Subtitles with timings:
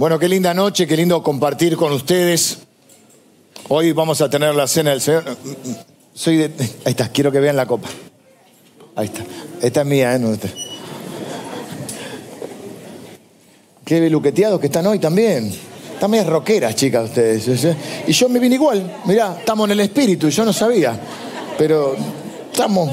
[0.00, 2.60] Bueno, qué linda noche, qué lindo compartir con ustedes.
[3.68, 5.24] Hoy vamos a tener la cena del Señor.
[6.14, 6.44] Soy de...
[6.86, 7.86] Ahí está, quiero que vean la copa.
[8.96, 9.22] Ahí está.
[9.60, 10.18] Esta es mía, ¿eh?
[10.18, 10.34] No.
[13.84, 15.54] Qué beluqueteados que están hoy también.
[16.08, 17.76] Medias roqueras, chicas, ustedes.
[18.06, 19.02] Y yo me vine igual.
[19.04, 20.98] Mirá, estamos en el espíritu, yo no sabía.
[21.58, 21.94] Pero
[22.50, 22.90] estamos,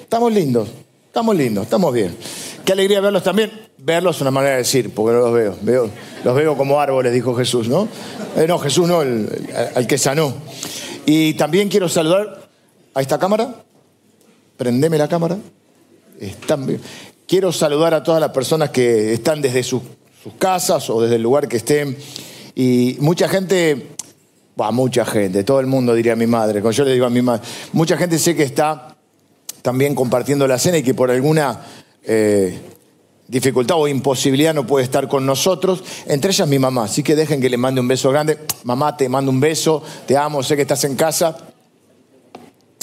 [0.00, 0.70] estamos lindos,
[1.06, 2.16] estamos lindos, estamos bien.
[2.64, 3.65] Qué alegría verlos también.
[3.86, 5.56] Verlos es una manera de decir, porque no los veo.
[5.62, 5.90] veo
[6.24, 7.86] los veo como árboles, dijo Jesús, ¿no?
[8.36, 9.28] Eh, no, Jesús no, el,
[9.76, 10.34] el que sanó.
[11.06, 12.48] Y también quiero saludar
[12.94, 13.54] a esta cámara.
[14.56, 15.38] Prendeme la cámara.
[16.18, 16.80] Están.
[17.28, 19.82] Quiero saludar a todas las personas que están desde sus,
[20.20, 21.96] sus casas o desde el lugar que estén.
[22.56, 23.90] Y mucha gente,
[24.56, 27.10] bah, mucha gente, todo el mundo diría a mi madre, cuando yo le digo a
[27.10, 28.96] mi madre, mucha gente sé que está
[29.62, 31.60] también compartiendo la cena y que por alguna
[32.02, 32.58] eh,
[33.28, 36.84] dificultad o imposibilidad no puede estar con nosotros, entre ellas mi mamá.
[36.84, 38.38] Así que dejen que le mande un beso grande.
[38.64, 41.36] Mamá, te mando un beso, te amo, sé que estás en casa.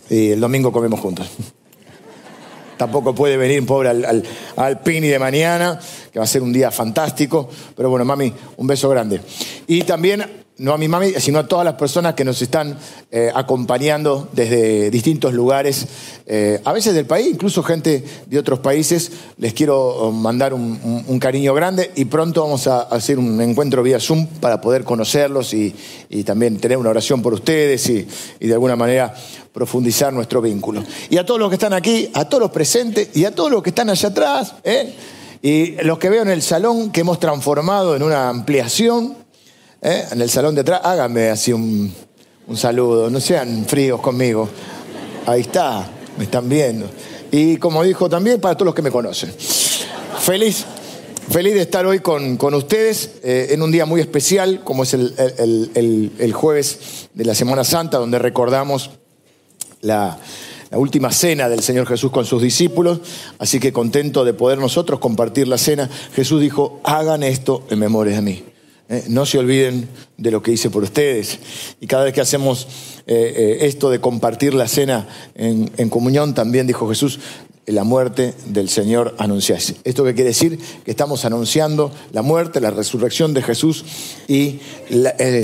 [0.10, 1.28] Y el domingo comemos juntos.
[2.78, 4.24] Tampoco puede venir, pobre, al, al,
[4.58, 5.80] al, Pini de mañana,
[6.12, 7.50] que va a ser un día fantástico.
[7.76, 9.22] Pero bueno, mami, un beso grande.
[9.68, 12.78] Y también, no a mi mami, sino a todas las personas que nos están
[13.12, 15.88] eh, acompañando desde distintos lugares,
[16.26, 19.12] eh, a veces del país, incluso gente de otros países.
[19.38, 24.28] Les quiero mandar un, cariño grande y pronto vamos a hacer un encuentro vía Zoom
[24.28, 25.74] para poder conocerlos y,
[26.10, 28.08] y también tener una oración por ustedes y,
[28.40, 29.14] y de alguna manera
[29.54, 30.84] profundizar nuestro vínculo.
[31.10, 33.64] Y a todos los que están aquí, a todos los presentes y a todos los
[33.64, 34.94] que están allá atrás, ¿eh?
[35.42, 39.23] y los que veo en el salón que hemos transformado en una ampliación,
[39.84, 40.06] ¿eh?
[40.12, 41.94] en el salón de atrás, háganme así un,
[42.48, 44.50] un saludo, no sean fríos conmigo.
[45.26, 46.90] Ahí está, me están viendo.
[47.32, 49.34] Y como dijo también, para todos los que me conocen.
[50.20, 50.66] Feliz,
[51.30, 54.94] Feliz de estar hoy con, con ustedes eh, en un día muy especial, como es
[54.94, 58.92] el, el, el, el, jueves de la Semana Santa, donde recordamos
[59.82, 60.20] la,
[60.70, 63.00] la, última cena del Señor Jesús con sus discípulos,
[63.40, 65.90] así que contento de poder nosotros compartir la cena.
[66.14, 68.44] Jesús dijo, hagan esto en memoria de mí.
[68.90, 71.40] Eh, no se olviden de lo que hice por ustedes.
[71.80, 72.68] Y cada vez que hacemos
[73.08, 77.20] eh, eh, esto de compartir la cena en, comunión, también dijo Jesús,
[77.66, 79.76] la muerte del Señor anunciáis.
[79.86, 80.60] ¿Esto qué quiere decir?
[80.84, 83.86] Que estamos anunciando la muerte, la resurrección de Jesús
[84.28, 84.60] y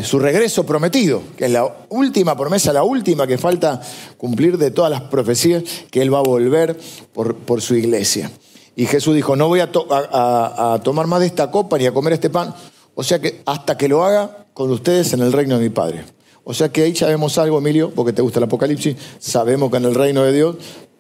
[0.04, 3.82] su regreso prometido, que es la última promesa, la última que falta
[4.18, 6.78] cumplir de todas las profecías, que Él va a volver
[7.14, 8.30] por, su iglesia.
[8.76, 12.12] Y Jesús dijo, no voy a, a, tomar más de esta copa ni a comer
[12.14, 12.54] este pan,
[13.00, 16.04] o sea que hasta que lo haga con ustedes en el reino de mi Padre.
[16.44, 19.86] O sea que ahí sabemos algo, Emilio, porque te gusta el Apocalipsis, sabemos que en
[19.86, 20.58] el reino de Dios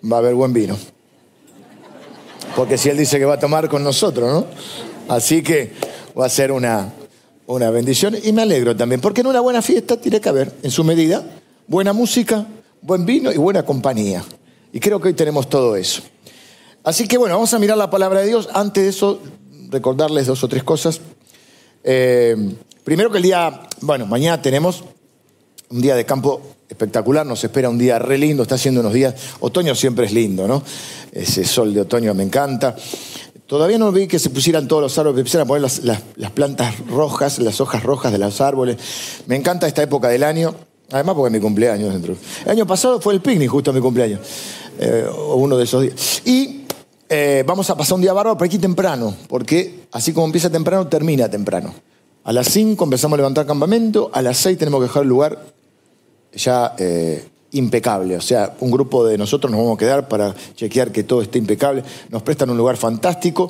[0.09, 0.77] va a haber buen vino.
[2.55, 4.45] Porque si Él dice que va a tomar con nosotros, ¿no?
[5.13, 5.73] Así que
[6.17, 6.93] va a ser una,
[7.47, 8.15] una bendición.
[8.23, 11.21] Y me alegro también, porque en una buena fiesta tiene que haber, en su medida,
[11.67, 12.47] buena música,
[12.81, 14.23] buen vino y buena compañía.
[14.71, 16.01] Y creo que hoy tenemos todo eso.
[16.81, 18.47] Así que bueno, vamos a mirar la palabra de Dios.
[18.53, 19.19] Antes de eso,
[19.69, 21.01] recordarles dos o tres cosas.
[21.83, 22.35] Eh,
[22.83, 24.83] primero que el día, bueno, mañana tenemos
[25.69, 29.15] un día de campo espectacular, nos espera un día re lindo, está haciendo unos días,
[29.39, 30.63] otoño siempre es lindo, ¿no?
[31.11, 32.75] Ese sol de otoño me encanta.
[33.47, 36.03] Todavía no vi que se pusieran todos los árboles, que empezaran a poner las, las,
[36.17, 38.77] las, plantas rojas, las hojas rojas de los árboles.
[39.25, 40.53] Me encanta esta época del año,
[40.91, 42.15] además porque es mi cumpleaños dentro.
[42.45, 44.19] El año pasado fue el picnic, justo mi cumpleaños,
[44.79, 46.21] eh, uno de esos días.
[46.25, 46.58] Y
[47.09, 50.87] eh, vamos a pasar un día bárbaro, pero aquí temprano, porque así como empieza temprano,
[50.87, 51.73] termina temprano.
[52.23, 55.39] A las 5 empezamos a levantar campamento, a las 6 tenemos que dejar el lugar
[56.33, 58.15] ya eh, impecable.
[58.15, 61.39] O sea, un grupo de nosotros nos vamos a quedar para chequear que todo esté
[61.39, 61.83] impecable.
[62.09, 63.49] Nos prestan un lugar fantástico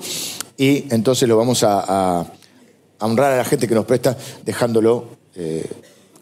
[0.58, 2.26] y entonces lo vamos a,
[3.02, 5.06] honrar a la gente que nos presta dejándolo
[5.36, 5.66] eh,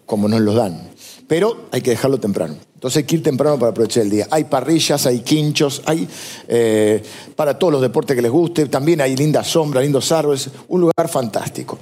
[0.05, 0.89] como nos lo dan.
[1.27, 2.57] Pero hay que dejarlo temprano.
[2.77, 4.27] Entonces hay que ir temprano para aprovechar el día.
[4.29, 6.07] Hay parrillas, hay quinchos, hay
[6.47, 7.01] eh,
[7.35, 8.67] para todos los deportes que les guste.
[8.67, 10.47] También hay linda sombra, lindos árboles.
[10.67, 11.79] Un lugar fantástico.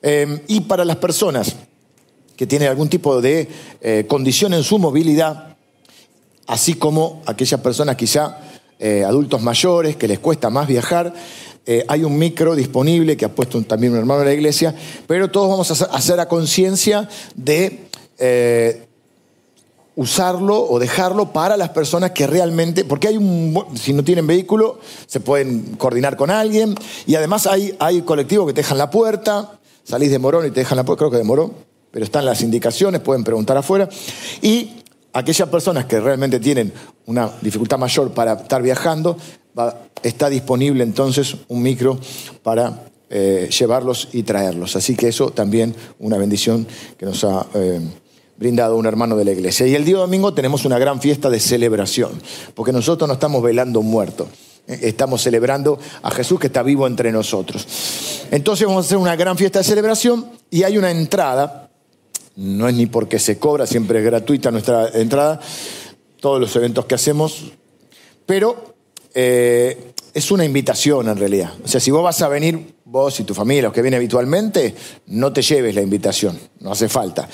[0.00, 1.54] Eh, y para las personas
[2.36, 3.46] que tienen algún tipo de
[3.82, 5.58] eh, condición en su movilidad,
[6.46, 8.38] así como aquellas personas quizá
[9.06, 11.12] adultos mayores que les cuesta más viajar.
[11.86, 14.74] Hay un micro disponible que ha puesto también un hermano de la iglesia,
[15.06, 17.06] pero todos vamos a hacer a conciencia
[17.36, 17.90] de
[20.00, 24.78] usarlo o dejarlo para las personas que realmente, porque hay un, si no tienen vehículo,
[25.06, 26.74] se pueden coordinar con alguien
[27.06, 30.60] y además hay, hay colectivos que te dejan la puerta, salís de Morón y te
[30.60, 31.52] dejan la puerta, creo que de Morón,
[31.90, 33.90] pero están las indicaciones, pueden preguntar afuera.
[34.40, 34.70] Y
[35.12, 36.72] aquellas personas que realmente tienen
[37.04, 39.18] una dificultad mayor para estar viajando,
[40.02, 41.98] está disponible entonces un micro
[42.42, 44.76] para eh, llevarlos y traerlos.
[44.76, 46.66] Así que eso también una bendición
[46.96, 47.80] que nos ha eh,
[48.40, 49.66] brindado un hermano de la iglesia.
[49.66, 52.12] Y el día domingo tenemos una gran fiesta de celebración,
[52.54, 54.28] porque nosotros no estamos velando un muerto.
[54.66, 57.66] eh, Estamos celebrando a Jesús que está vivo entre nosotros.
[58.30, 61.70] Entonces vamos a hacer una gran fiesta de celebración y hay una entrada,
[62.36, 65.38] no es ni porque se cobra, siempre es gratuita nuestra entrada,
[66.18, 67.52] todos los eventos que hacemos,
[68.24, 68.74] pero
[69.12, 71.52] eh, es una invitación en realidad.
[71.62, 74.74] O sea, si vos vas a venir, vos y tu familia, los que vienen habitualmente,
[75.08, 77.28] no te lleves la invitación, no hace falta.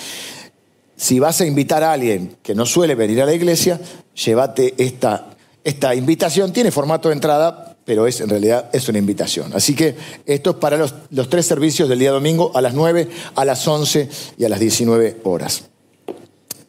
[0.96, 3.81] Si vas a invitar a alguien que no suele venir a la iglesia,
[4.14, 5.31] llévate esta,
[5.62, 6.52] esta invitación.
[6.52, 9.52] Tiene formato de entrada, pero es en realidad es una invitación.
[9.54, 9.94] Así que
[10.25, 13.66] esto es para los, los tres servicios del día domingo, a las 9, a las
[13.66, 14.08] 11
[14.38, 15.64] y a las 19 horas.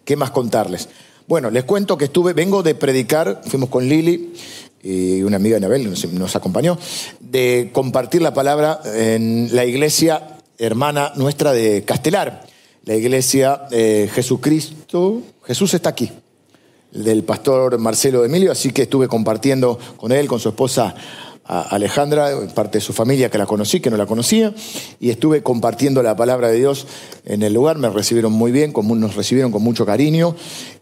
[0.03, 0.89] ¿Qué más contarles?
[1.27, 4.33] Bueno, les cuento que estuve, vengo de predicar, fuimos con Lili
[4.81, 6.77] y una amiga Anabel nos, nos acompañó,
[7.19, 12.45] de compartir la palabra en la iglesia hermana nuestra de Castelar,
[12.87, 16.09] la iglesia eh, Jesucristo, Jesús está aquí,
[16.89, 20.95] del pastor Marcelo Emilio, así que estuve compartiendo con él, con su esposa
[21.43, 24.53] Alejandra, parte de su familia que la conocí, que no la conocía,
[25.01, 26.87] y estuve compartiendo la palabra de Dios
[27.25, 30.33] en el lugar, me recibieron muy bien, nos recibieron con mucho cariño,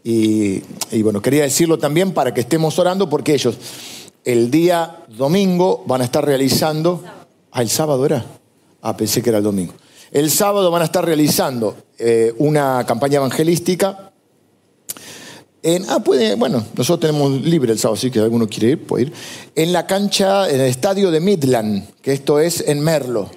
[0.04, 0.62] y,
[0.92, 3.58] y bueno, quería decirlo también para que estemos orando, porque ellos
[4.24, 7.04] el día domingo van a estar realizando,
[7.52, 8.24] ah, el sábado era,
[8.84, 9.74] ah, pensé que era el domingo,
[10.16, 14.12] el sábado van a estar realizando eh, una campaña evangelística
[15.62, 18.86] en, ah, puede, bueno, nosotros tenemos libre el sábado, así que si alguno quiere ir,
[18.86, 19.14] puede ir.
[19.56, 23.30] En la cancha, en el estadio de Midland, que esto es en Merlo.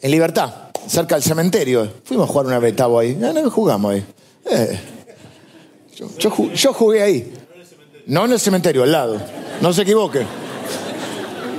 [0.00, 0.52] En Libertad,
[0.86, 1.86] cerca del cementerio.
[2.02, 3.16] Fuimos a jugar una vez, Tavo, ahí.
[3.22, 4.04] Ah, no, jugamos ahí.
[4.50, 4.80] Eh,
[5.96, 7.32] yo, yo ju- yo jugué ahí.
[8.06, 9.20] No en el cementerio, al lado.
[9.60, 10.26] No se equivoquen.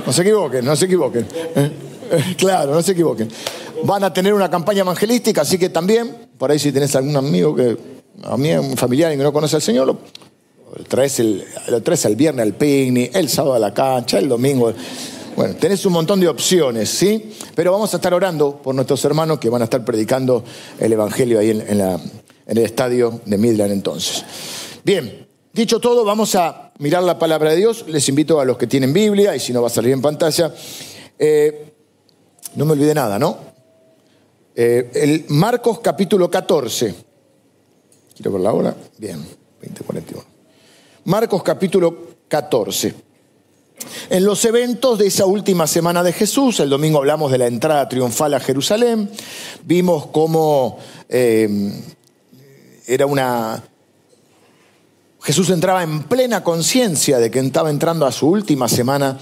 [0.06, 1.28] No se equivoquen, no se equivoquen.
[1.56, 3.30] Eh, claro, no se equivoquen.
[3.84, 7.56] Van a tener una campaña evangelística, así que también, por ahí si tenés algún amigo
[7.56, 7.78] que,
[8.24, 9.98] a mí, un familiar que no conoce al Señor, lo
[10.88, 11.46] traes el,
[11.84, 14.74] traes el viernes al picnic, el sábado a la cancha, el domingo.
[15.36, 17.32] Bueno, tenés un montón de opciones, ¿sí?
[17.56, 20.44] Pero vamos a estar orando por nuestros hermanos que van a estar predicando
[20.80, 22.00] el Evangelio ahí en, en la-
[22.50, 24.24] en el estadio de Midland entonces.
[24.84, 27.86] Bien, dicho todo, vamos a mirar la palabra de Dios.
[27.88, 30.54] Les invito a los que tienen Biblia, y si no va a salir en pantalla,
[31.20, 31.74] eh,
[32.56, 33.38] no me olvide nada, ¿no?
[34.60, 36.96] Eh, el Marcos capítulo 14.
[38.16, 38.76] Quiero ver la hora.
[38.98, 39.24] Bien,
[39.62, 40.24] 2041.
[41.04, 42.96] Marcos capítulo 14.
[44.10, 47.88] En los eventos de esa última semana de Jesús, el domingo hablamos de la entrada
[47.88, 49.12] triunfal a Jerusalén,
[49.64, 51.48] vimos cómo eh,
[52.88, 53.64] era una...
[55.22, 59.20] Jesús entraba en plena conciencia de que estaba entrando a su última semana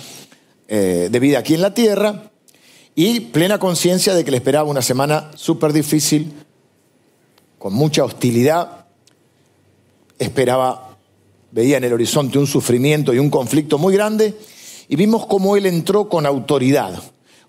[0.69, 2.31] eh, de vida aquí en la tierra
[2.95, 6.33] y plena conciencia de que le esperaba una semana súper difícil,
[7.59, 8.85] con mucha hostilidad,
[10.17, 10.97] esperaba,
[11.51, 14.33] veía en el horizonte un sufrimiento y un conflicto muy grande,
[14.87, 17.01] y vimos cómo él entró con autoridad,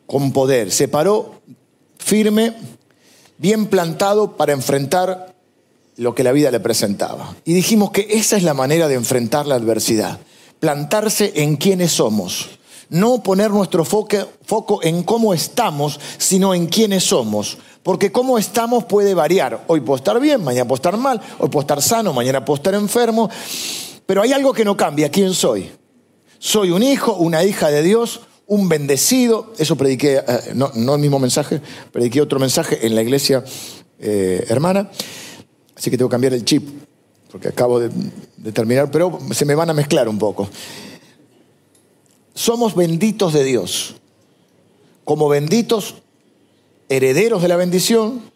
[0.06, 1.40] con poder, se paró
[1.98, 2.54] firme,
[3.38, 5.34] bien plantado para enfrentar
[5.96, 7.36] lo que la vida le presentaba.
[7.44, 10.18] Y dijimos que esa es la manera de enfrentar la adversidad,
[10.60, 12.55] plantarse en quiénes somos.
[12.88, 17.58] No poner nuestro foco, en cómo estamos, sino en quiénes somos.
[17.82, 19.64] Porque cómo estamos puede variar.
[19.66, 22.74] Hoy puedo estar bien, mañana puedo estar mal, hoy puedo estar sano, mañana puedo estar
[22.74, 23.28] enfermo.
[24.06, 25.70] Pero hay algo que no cambia, ¿quién soy?
[26.38, 29.52] Soy un hijo, una hija de Dios, un bendecido.
[29.58, 33.44] Eso prediqué, eh, no, el mismo mensaje, prediqué otro mensaje en la iglesia
[33.98, 34.90] eh, hermana.
[35.76, 36.68] Así que tengo que cambiar el chip,
[37.30, 40.48] porque acabo de terminar, pero se me van a mezclar un poco.
[42.36, 43.94] Somos benditos de Dios.
[45.04, 45.94] Como benditos
[46.90, 48.30] herederos de la bendición,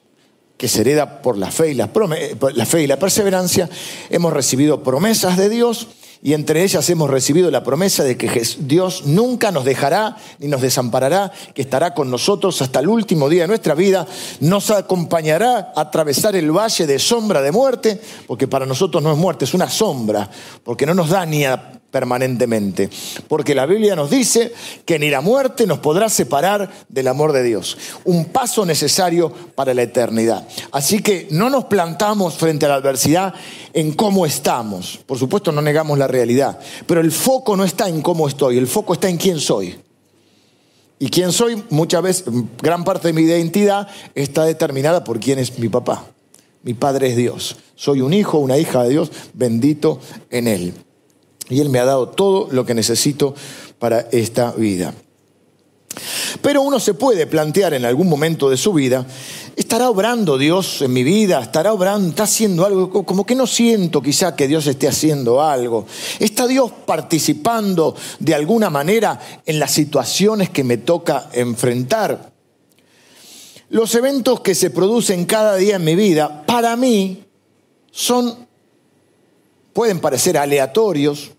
[0.57, 3.69] que se hereda por la fe y la, fe y la perseverancia,
[4.09, 5.88] hemos recibido promesas de Dios
[6.23, 10.62] y entre ellas hemos recibido la promesa de que Dios nunca nos dejará ni nos
[10.62, 14.07] desamparará, que estará con nosotros hasta el último día de nuestra vida,
[14.40, 19.19] nos acompañará a atravesar el valle de sombra de muerte, porque para nosotros no es
[19.19, 20.30] muerte, es una sombra,
[20.64, 22.88] porque no nos daña permanentemente.
[23.28, 24.52] Porque la Biblia nos dice
[24.85, 27.76] que ni la muerte nos podrá separar del amor de Dios.
[28.04, 30.47] Un paso necesario para la eternidad.
[30.73, 33.35] Así que no nos plantamos frente a la adversidad
[33.73, 34.99] en cómo estamos.
[35.06, 38.66] Por supuesto no negamos la realidad, pero el foco no está en cómo estoy, el
[38.66, 39.76] foco está en quién soy.
[41.02, 42.25] Y quién soy, muchas veces,
[42.61, 46.04] gran parte de mi identidad está determinada por quién es mi papá.
[46.62, 47.56] Mi padre es Dios.
[47.75, 50.75] Soy un hijo, una hija de Dios, bendito en Él.
[51.50, 53.35] Y Él me ha dado todo lo que necesito
[53.78, 54.95] para esta vida.
[56.40, 59.04] Pero uno se puede plantear en algún momento de su vida,
[59.57, 61.40] ¿estará obrando Dios en mi vida?
[61.40, 62.09] ¿Estará obrando?
[62.09, 63.04] ¿Está haciendo algo?
[63.04, 65.87] Como que no siento quizá que Dios esté haciendo algo.
[66.21, 72.33] ¿Está Dios participando de alguna manera en las situaciones que me toca enfrentar?
[73.69, 77.25] Los eventos que se producen cada día en mi vida, para mí,
[77.90, 78.47] son,
[79.73, 81.33] pueden parecer aleatorios,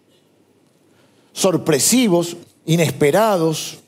[1.33, 3.79] sorpresivos, inesperados,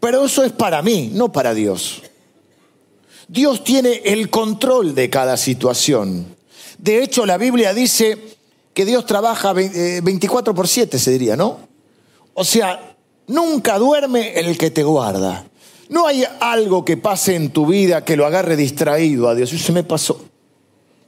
[0.00, 2.02] pero eso es para mí, no para Dios.
[3.26, 6.26] Dios tiene el control de cada situación.
[6.78, 8.16] De hecho, la Biblia dice
[8.72, 11.58] que Dios trabaja 24 eh, por 7, se diría, ¿no?
[12.34, 12.94] O sea,
[13.26, 15.44] nunca duerme el que te guarda.
[15.88, 19.52] No hay algo que pase en tu vida que lo agarre distraído a Dios.
[19.52, 20.27] Eso se me pasó.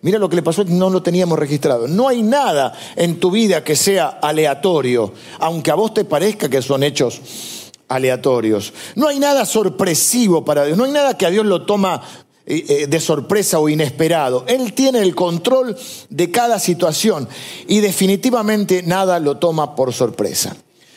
[0.02, 1.86] Mira lo que le pasó, no lo teníamos registrado.
[1.86, 6.62] No hay nada en tu vida que sea aleatorio, aunque a vos te parezca que
[6.62, 7.20] son hechos
[7.88, 8.72] aleatorios.
[8.94, 12.02] No hay nada sorpresivo para Dios, no hay nada que a Dios lo toma
[12.46, 14.44] eh, eh, de sorpresa o inesperado.
[14.48, 15.76] Él tiene el control
[16.08, 17.28] de cada situación
[17.68, 20.56] y definitivamente nada lo toma por sorpresa.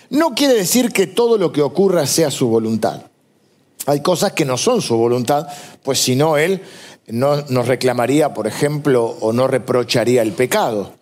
[0.10, 3.01] No quiere decir que todo lo que ocurra sea su voluntad.
[3.86, 5.48] Hay cosas que no son su voluntad,
[5.83, 6.62] pues si no, Él
[7.07, 10.93] no nos reclamaría, por ejemplo, o no reprocharía el pecado.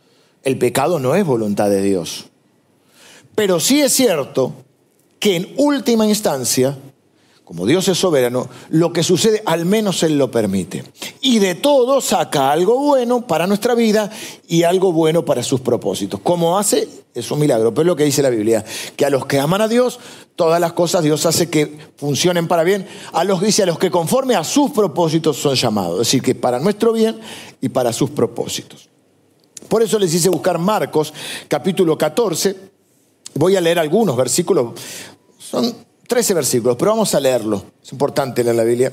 [0.43, 2.29] El pecado no es voluntad de Dios.
[3.36, 4.53] Pero sí es cierto
[5.20, 6.77] que en última instancia,
[7.51, 10.86] como Dios es soberano, lo que sucede al menos Él lo permite.
[11.20, 14.10] Y de todo saca algo bueno para nuestra vida
[14.48, 16.22] y algo bueno para sus propósitos.
[16.24, 16.88] ¿Cómo hace?
[17.13, 18.63] Es un milagro, pero es lo que dice la Biblia,
[18.96, 20.00] que a los que aman a Dios,
[20.38, 22.88] todas las cosas Dios hace que funcionen para bien.
[23.12, 26.36] A los dice a los que conforme a sus propósitos son llamados, es decir, que
[26.36, 27.20] para nuestro bien
[27.60, 28.88] y para sus propósitos.
[29.67, 31.13] Por eso les hice buscar Marcos
[31.50, 32.55] capítulo 14.
[33.34, 34.72] Voy a leer algunos versículos.
[35.38, 37.63] Son 13 versículos, pero vamos a leerlo.
[37.82, 38.91] Es importante leer la Biblia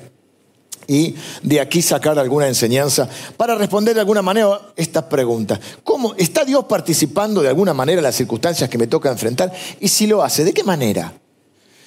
[0.87, 5.58] y de aquí sacar alguna enseñanza para responder de alguna manera esta pregunta.
[5.82, 9.52] ¿Cómo está Dios participando de alguna manera en las circunstancias que me toca enfrentar?
[9.80, 11.12] Y si lo hace, ¿de qué manera?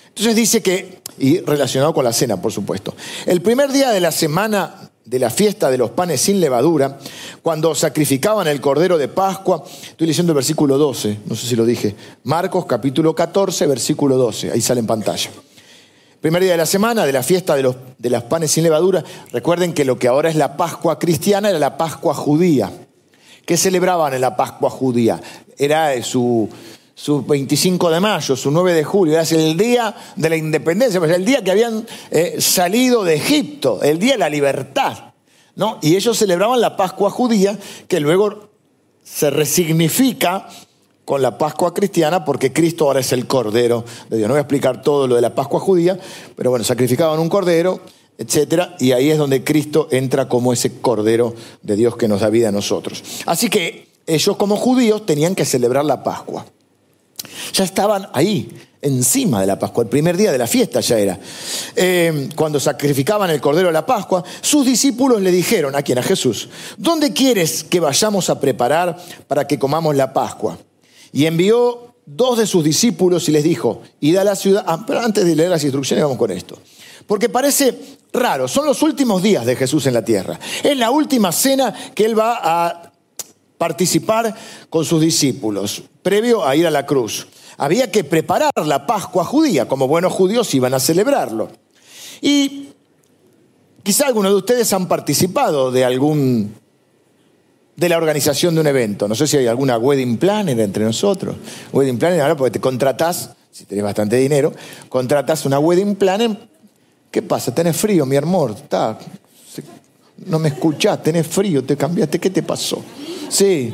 [0.09, 2.93] Entonces dice que, y relacionado con la cena, por supuesto,
[3.25, 6.97] el primer día de la semana de la fiesta de los panes sin levadura,
[7.41, 11.65] cuando sacrificaban el cordero de Pascua, estoy leyendo el versículo 12, no sé si lo
[11.65, 15.29] dije, Marcos capítulo 14, versículo 12, ahí sale en pantalla.
[16.21, 19.03] Primer día de la semana de la fiesta de los, de las panes sin levadura.
[19.33, 22.71] Recuerden que lo que ahora es la Pascua cristiana era la Pascua judía.
[23.45, 25.19] ¿Qué celebraban en la Pascua judía?
[25.57, 26.47] Era su,
[27.01, 31.11] su 25 de mayo, su 9 de julio, era el día de la independencia, pues
[31.11, 35.13] el día que habían eh, salido de Egipto, el día de la libertad.
[35.55, 35.79] ¿no?
[35.81, 38.49] Y ellos celebraban la Pascua judía, que luego
[39.03, 40.47] se resignifica
[41.03, 44.27] con la Pascua cristiana porque Cristo ahora es el Cordero de Dios.
[44.27, 45.99] No voy a explicar todo lo de la Pascua judía,
[46.35, 47.79] pero bueno, sacrificaban un Cordero,
[48.19, 52.29] etcétera, y ahí es donde Cristo entra como ese Cordero de Dios que nos da
[52.29, 53.03] vida a nosotros.
[53.25, 56.45] Así que ellos como judíos tenían que celebrar la Pascua.
[57.53, 58.49] Ya estaban ahí,
[58.81, 61.19] encima de la Pascua, el primer día de la fiesta ya era.
[61.75, 66.03] Eh, cuando sacrificaban el Cordero de la Pascua, sus discípulos le dijeron a quien, a
[66.03, 68.97] Jesús, ¿dónde quieres que vayamos a preparar
[69.27, 70.57] para que comamos la Pascua?
[71.13, 75.01] Y envió dos de sus discípulos y les dijo, id a la ciudad, ah, pero
[75.01, 76.57] antes de leer las instrucciones vamos con esto.
[77.05, 77.77] Porque parece
[78.13, 80.39] raro, son los últimos días de Jesús en la tierra.
[80.63, 82.90] Es la última cena que él va a
[83.61, 84.33] participar
[84.71, 87.27] con sus discípulos, previo a ir a la cruz.
[87.59, 91.47] Había que preparar la Pascua judía, como buenos judíos iban a celebrarlo.
[92.21, 92.69] Y
[93.83, 96.55] quizá algunos de ustedes han participado de algún
[97.75, 99.07] de la organización de un evento.
[99.07, 101.35] No sé si hay alguna wedding planner entre nosotros.
[101.71, 104.53] Wedding planner, ahora porque te contratás, si tenés bastante dinero,
[104.89, 106.35] contratás una wedding planner.
[107.11, 107.53] ¿Qué pasa?
[107.53, 108.55] ¿Tenés frío, mi amor?
[108.57, 108.97] Está,
[110.25, 112.83] no me escuchás, tenés frío, te cambiaste, ¿qué te pasó?
[113.29, 113.73] Sí.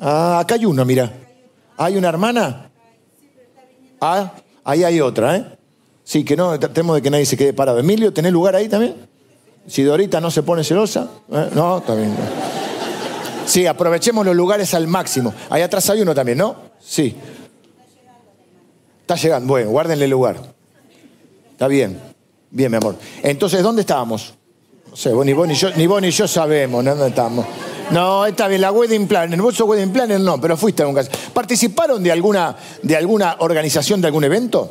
[0.00, 1.12] Ah, acá hay una, mira.
[1.76, 2.70] ¿Hay una hermana?
[4.00, 4.32] Ah,
[4.64, 5.46] ahí hay otra, ¿eh?
[6.04, 7.78] Sí, que no, tratemos de que nadie se quede parado.
[7.78, 8.96] Emilio, ¿tenés lugar ahí también?
[9.66, 11.48] Si Dorita no se pone celosa, ¿eh?
[11.54, 12.16] no, bien.
[13.46, 15.32] Sí, aprovechemos los lugares al máximo.
[15.50, 16.56] Ahí atrás hay uno también, ¿no?
[16.80, 17.14] Sí.
[19.02, 19.48] Está llegando.
[19.48, 20.36] Bueno, guárdenle el lugar.
[21.52, 22.00] Está bien.
[22.50, 22.96] Bien, mi amor.
[23.22, 24.34] Entonces, ¿dónde estábamos?
[24.92, 27.46] No sé, ni vos ni yo, ni vos ni yo sabemos dónde estamos.
[27.92, 29.40] No, está bien, la wedding planner.
[29.40, 31.10] Vos sos wedding planner, no, pero fuiste a un caso.
[31.32, 34.70] ¿Participaron de alguna, de alguna organización de algún evento?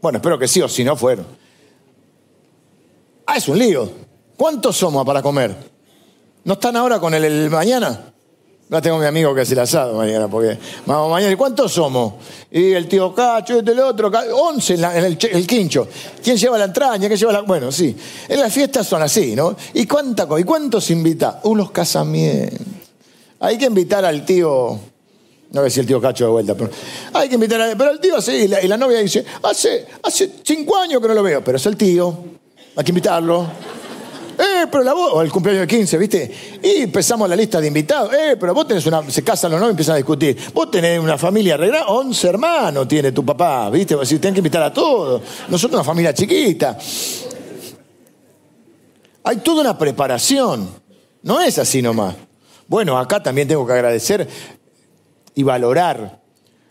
[0.00, 1.26] Bueno, espero que sí, o si no fueron.
[3.26, 3.90] Ah, es un lío.
[4.36, 5.52] ¿Cuántos somos para comer?
[6.44, 8.09] ¿No están ahora con el, mañana?
[8.70, 11.32] No tengo mi amigo que hace el asado mañana, porque vamos mañana.
[11.32, 12.14] ¿Y cuántos somos?
[12.52, 15.88] Y el tío Cacho, este, el otro, once en, el, el, quincho.
[16.22, 17.08] ¿Quién lleva la entraña?
[17.08, 17.40] ¿Quién lleva la.?
[17.40, 17.96] Bueno, sí.
[18.28, 19.56] En las fiestas son así, ¿no?
[19.74, 21.40] ¿Y, cuánta, ¿y cuántos invita?
[21.42, 22.60] Unos casamientos.
[23.40, 24.78] Hay que invitar al tío.
[25.50, 26.70] No a decir el tío Cacho de vuelta, pero
[27.12, 27.74] hay que invitar a.
[27.76, 31.24] Pero el tío sí, y la, novia dice: hace, hace cinco años que no lo
[31.24, 32.16] veo, pero es el tío.
[32.76, 33.48] Hay que invitarlo.
[34.38, 36.30] Eh, pero la voz, o el cumpleaños de 15, ¿viste?
[36.62, 38.12] Y empezamos la lista de invitados.
[38.14, 40.36] Eh, pero vos tenés una, se casan los novios y empiezan a discutir.
[40.52, 43.94] Vos tenés una familia arreglada, 11 hermanos tiene tu papá, ¿viste?
[43.94, 45.22] Vos tenés que invitar a todos.
[45.48, 46.78] Nosotros una familia chiquita.
[49.24, 50.68] Hay toda una preparación.
[51.22, 52.14] No es así nomás.
[52.66, 54.28] Bueno, acá también tengo que agradecer
[55.34, 56.20] y valorar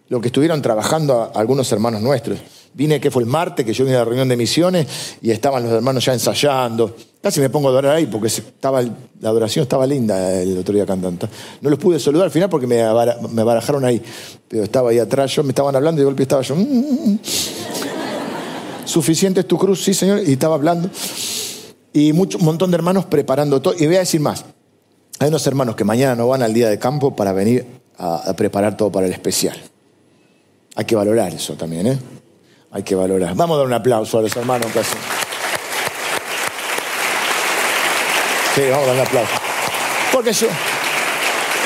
[0.08, 2.40] lo que estuvieron trabajando algunos hermanos nuestros.
[2.74, 4.88] Vine, que fue el martes, que yo vine a la reunión de misiones
[5.22, 6.96] y estaban los hermanos ya ensayando.
[7.22, 10.86] Casi me pongo a adorar ahí porque estaba, la adoración estaba linda el otro día
[10.86, 11.28] cantando.
[11.62, 14.02] No los pude saludar al final porque me, barajaron ahí.
[14.48, 16.56] Pero estaba ahí atrás, yo me estaban hablando y de golpe estaba yo.
[16.56, 17.20] Mm, mm, mm".
[18.86, 20.22] Suficiente es tu cruz, sí, Señor.
[20.26, 20.90] Y estaba hablando.
[21.92, 23.74] Y mucho, un montón de hermanos preparando todo.
[23.78, 24.46] Y voy a decir más.
[25.20, 27.66] Hay unos hermanos que mañana no van al día de campo para venir
[27.98, 29.58] a, a preparar todo para el especial.
[30.76, 32.00] Hay que valorar eso también, ¿eh?
[32.72, 33.36] Hay que valorar.
[33.36, 34.84] Vamos a dar un aplauso a los hermanos que.
[38.56, 39.32] Sí, vamos a dar un aplauso.
[40.12, 40.48] Porque yo,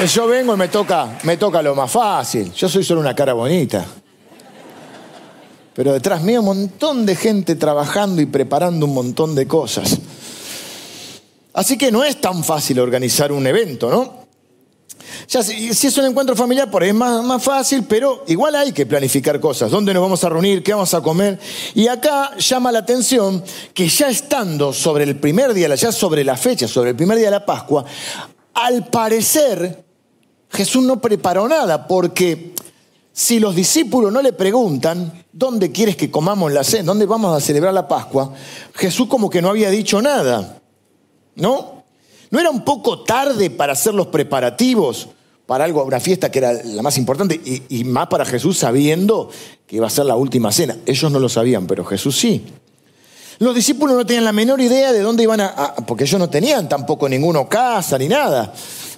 [0.05, 2.53] yo vengo y me toca, me toca lo más fácil.
[2.53, 3.85] Yo soy solo una cara bonita.
[5.73, 9.97] Pero detrás mío un montón de gente trabajando y preparando un montón de cosas.
[11.53, 14.22] Así que no es tan fácil organizar un evento, ¿no?
[15.27, 18.85] Si, es un encuentro familiar, por ahí es más, más, fácil, pero igual hay que
[18.85, 19.71] planificar cosas.
[19.71, 20.63] ¿Dónde nos vamos a reunir?
[20.63, 21.39] ¿Qué vamos a comer?
[21.75, 23.43] Y acá llama la atención
[23.73, 27.27] que ya estando sobre el primer día, ya sobre la fecha, sobre el primer día
[27.27, 27.85] de la Pascua,
[28.53, 29.83] al parecer
[30.53, 32.53] Jesús no preparó nada, porque
[33.11, 36.83] si los discípulos no le preguntan, ¿dónde quieres que comamos la cena?
[36.83, 38.33] ¿Dónde vamos a celebrar la Pascua?
[38.75, 40.61] Jesús como que no había dicho nada,
[41.35, 41.82] ¿no?
[42.33, 45.07] ¿No era un poco tarde para hacer los preparativos
[45.45, 49.29] para algo, una fiesta que era la más importante y, más para Jesús sabiendo
[49.67, 50.75] que iba a ser la última cena?
[50.87, 52.43] Ellos no lo sabían, pero Jesús sí.
[53.37, 56.67] Los discípulos no tenían la menor idea de dónde iban a, porque ellos no tenían
[56.67, 58.51] tampoco ninguno casa ni nada.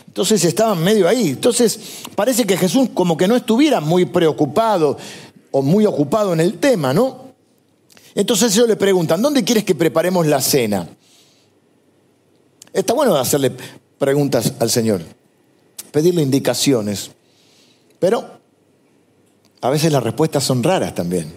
[0.07, 1.31] Entonces estaban medio ahí.
[1.31, 1.77] Entonces
[2.15, 4.97] parece que Jesús como que no estuviera muy preocupado
[5.51, 7.25] o muy ocupado en el tema, ¿no?
[8.15, 10.87] Entonces ellos le preguntan, ¿dónde quieres que preparemos la cena?
[12.75, 13.53] Está bueno hacerle
[13.97, 15.01] preguntas al Señor,
[15.91, 17.09] pedirle indicaciones,
[17.99, 18.25] pero
[19.61, 21.33] a veces las respuestas son raras también.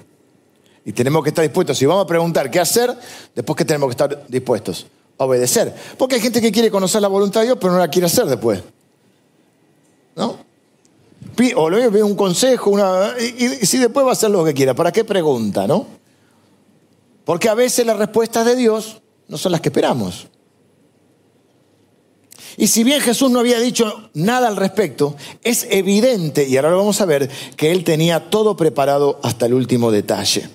[0.84, 1.78] Y tenemos que estar dispuestos.
[1.78, 2.92] Si vamos a preguntar qué hacer,
[3.36, 5.72] después que tenemos que estar dispuestos a obedecer.
[5.96, 8.26] Porque hay gente que quiere conocer la voluntad de Dios, pero no la quiere hacer
[8.26, 8.60] después.
[10.16, 10.38] ¿No?
[11.54, 14.54] O le pide un consejo, una, y, y, si después va a hacer lo que
[14.54, 15.86] quiera, ¿para qué pregunta, no?
[17.24, 20.26] Porque a veces las respuestas de Dios no son las que esperamos.
[22.58, 26.78] Y si bien Jesús no había dicho nada al respecto, es evidente, y ahora lo
[26.78, 30.50] vamos a ver, que él tenía todo preparado hasta el último detalle.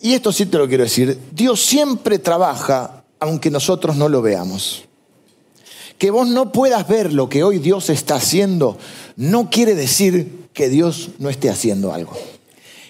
[0.00, 4.82] Y esto sí te lo quiero decir, Dios siempre trabaja aunque nosotros no lo veamos.
[5.96, 8.76] Que vos no puedas ver lo que hoy Dios está haciendo
[9.14, 12.12] no quiere decir que Dios no esté haciendo algo.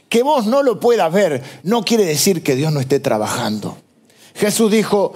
[0.09, 3.77] Que vos no lo puedas ver no quiere decir que Dios no esté trabajando.
[4.35, 5.13] Jesús dijo,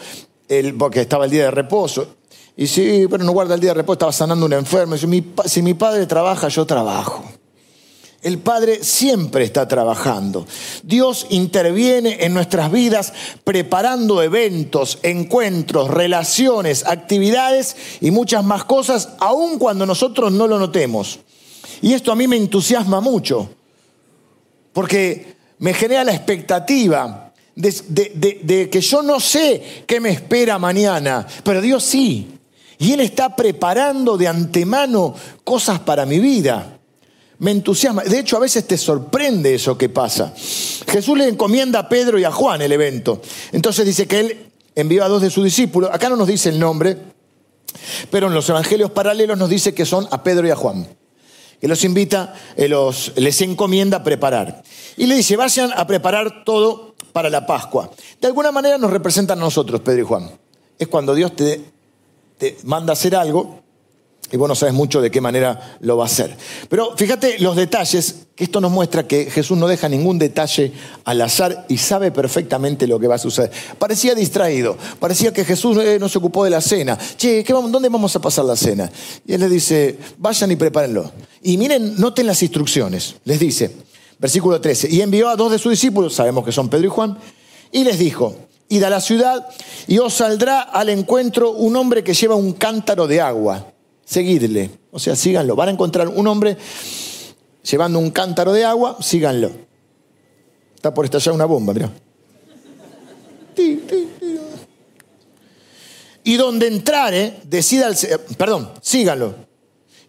[0.78, 2.19] porque estaba el día de reposo,
[2.60, 4.94] y sí, pero no guarda el día de reposo, estaba sanando un enfermo.
[4.98, 7.24] si mi padre trabaja, yo trabajo.
[8.22, 10.46] El Padre siempre está trabajando.
[10.82, 19.58] Dios interviene en nuestras vidas preparando eventos, encuentros, relaciones, actividades y muchas más cosas, aun
[19.58, 21.20] cuando nosotros no lo notemos.
[21.80, 23.48] Y esto a mí me entusiasma mucho,
[24.74, 31.62] porque me genera la expectativa de que yo no sé qué me espera mañana, pero
[31.62, 32.36] Dios sí.
[32.80, 35.14] Y Él está preparando de antemano
[35.44, 36.78] cosas para mi vida.
[37.38, 38.02] Me entusiasma.
[38.04, 40.32] De hecho, a veces te sorprende eso que pasa.
[40.34, 43.20] Jesús le encomienda a Pedro y a Juan el evento.
[43.52, 45.90] Entonces dice que Él envió a dos de sus discípulos.
[45.92, 46.96] Acá no nos dice el nombre,
[48.10, 50.88] pero en los evangelios paralelos nos dice que son a Pedro y a Juan.
[51.60, 54.62] Que los invita, eh, los, les encomienda a preparar.
[54.96, 57.90] Y le dice, vayan a preparar todo para la Pascua.
[58.18, 60.30] De alguna manera nos representan a nosotros, Pedro y Juan.
[60.78, 61.60] Es cuando Dios te
[62.40, 63.60] te manda a hacer algo
[64.32, 66.36] Y vos no sabes mucho de qué manera lo va a hacer.
[66.68, 70.72] Pero fíjate los detalles, que esto nos muestra que Jesús no deja ningún detalle
[71.04, 73.50] al azar y sabe perfectamente lo que va a suceder.
[73.78, 76.96] Parecía distraído, parecía que Jesús eh, no se ocupó de la cena.
[77.16, 78.88] Che, ¿dónde vamos a pasar la cena?
[79.26, 81.10] Y él les dice, vayan y prepárenlo.
[81.42, 83.16] Y miren, noten las instrucciones.
[83.24, 83.74] Les dice,
[84.18, 87.18] versículo 13, y envió a dos de sus discípulos, sabemos que son Pedro y Juan,
[87.72, 88.36] y les dijo,
[88.70, 89.46] id a la ciudad
[89.86, 93.66] y os saldrá al encuentro un hombre que lleva un cántaro de agua
[94.10, 94.70] seguidle.
[94.90, 95.54] O sea, síganlo.
[95.54, 96.56] Van a encontrar un hombre
[97.62, 99.50] llevando un cántaro de agua, síganlo.
[100.74, 101.90] Está por estallar una bomba, mira.
[106.24, 107.96] Y donde entrare, decida el,
[108.36, 109.49] perdón, síganlo.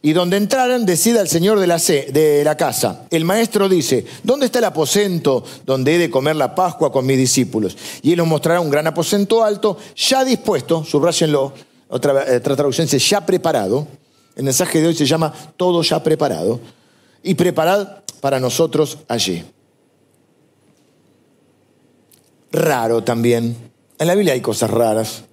[0.03, 3.05] Y donde entraran, decida el señor de la, de la casa.
[3.11, 7.17] El maestro dice, ¿dónde está el aposento donde he de comer la Pascua con mis
[7.17, 7.77] discípulos?
[8.01, 11.53] Y él nos mostrará un gran aposento alto, ya dispuesto, subrayenlo,
[11.87, 13.87] otra, eh, otra traducción dice ya preparado.
[14.35, 16.59] El mensaje de hoy se llama todo ya preparado.
[17.21, 19.43] Y preparad para nosotros allí.
[22.51, 23.55] Raro también.
[23.99, 25.25] En la Biblia hay cosas raras.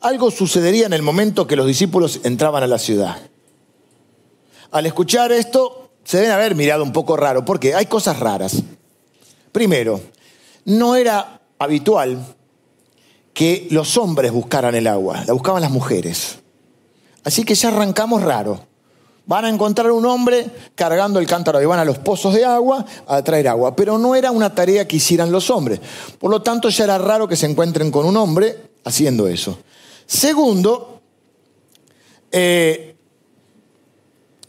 [0.00, 3.31] Algo sucedería en el momento que los discípulos entraban a la ciudad.
[4.72, 8.62] Al escuchar esto, se deben haber mirado un poco raro, porque hay cosas raras.
[9.52, 10.00] Primero,
[10.64, 12.18] no era habitual
[13.34, 16.38] que los hombres buscaran el agua, la buscaban las mujeres.
[17.22, 18.66] Así que ya arrancamos raro.
[19.24, 22.84] Van a encontrar un hombre cargando el cántaro y van a los pozos de agua
[23.06, 23.76] a traer agua.
[23.76, 25.80] Pero no era una tarea que hicieran los hombres.
[26.18, 29.58] Por lo tanto, ya era raro que se encuentren con un hombre haciendo eso.
[30.06, 31.00] Segundo,
[32.32, 32.91] eh,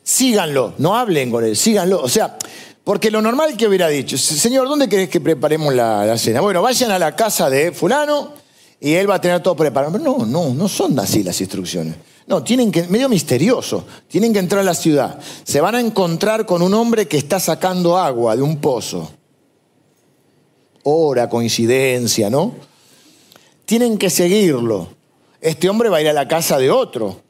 [0.03, 2.01] síganlo, no hablen con él, síganlo.
[2.01, 2.37] O sea,
[2.83, 6.41] porque lo normal que hubiera dicho, Señor, ¿dónde querés que preparemos la, cena?
[6.41, 8.33] Bueno, vayan a la casa de fulano
[8.79, 9.97] y él va a tener todo preparado.
[9.97, 11.95] No, no, no son así las instrucciones.
[12.27, 15.19] No, tienen que, medio misterioso, tienen que entrar a la ciudad.
[15.43, 19.11] Se van a encontrar con un hombre que está sacando agua de un pozo.
[20.83, 22.55] Hora, coincidencia, ¿no?
[23.65, 24.89] Tienen que seguirlo.
[25.39, 27.21] Este hombre va a ir a la casa de otro.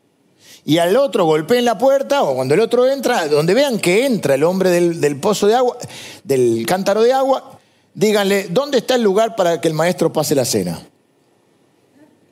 [0.65, 4.36] Y al otro golpeen la puerta, o cuando el otro entra, donde vean que entra
[4.36, 5.78] el hombre del, pozo de agua,
[6.23, 7.60] del cántaro de agua,
[7.93, 10.82] díganle, ¿dónde está el lugar para que el maestro pase la cena?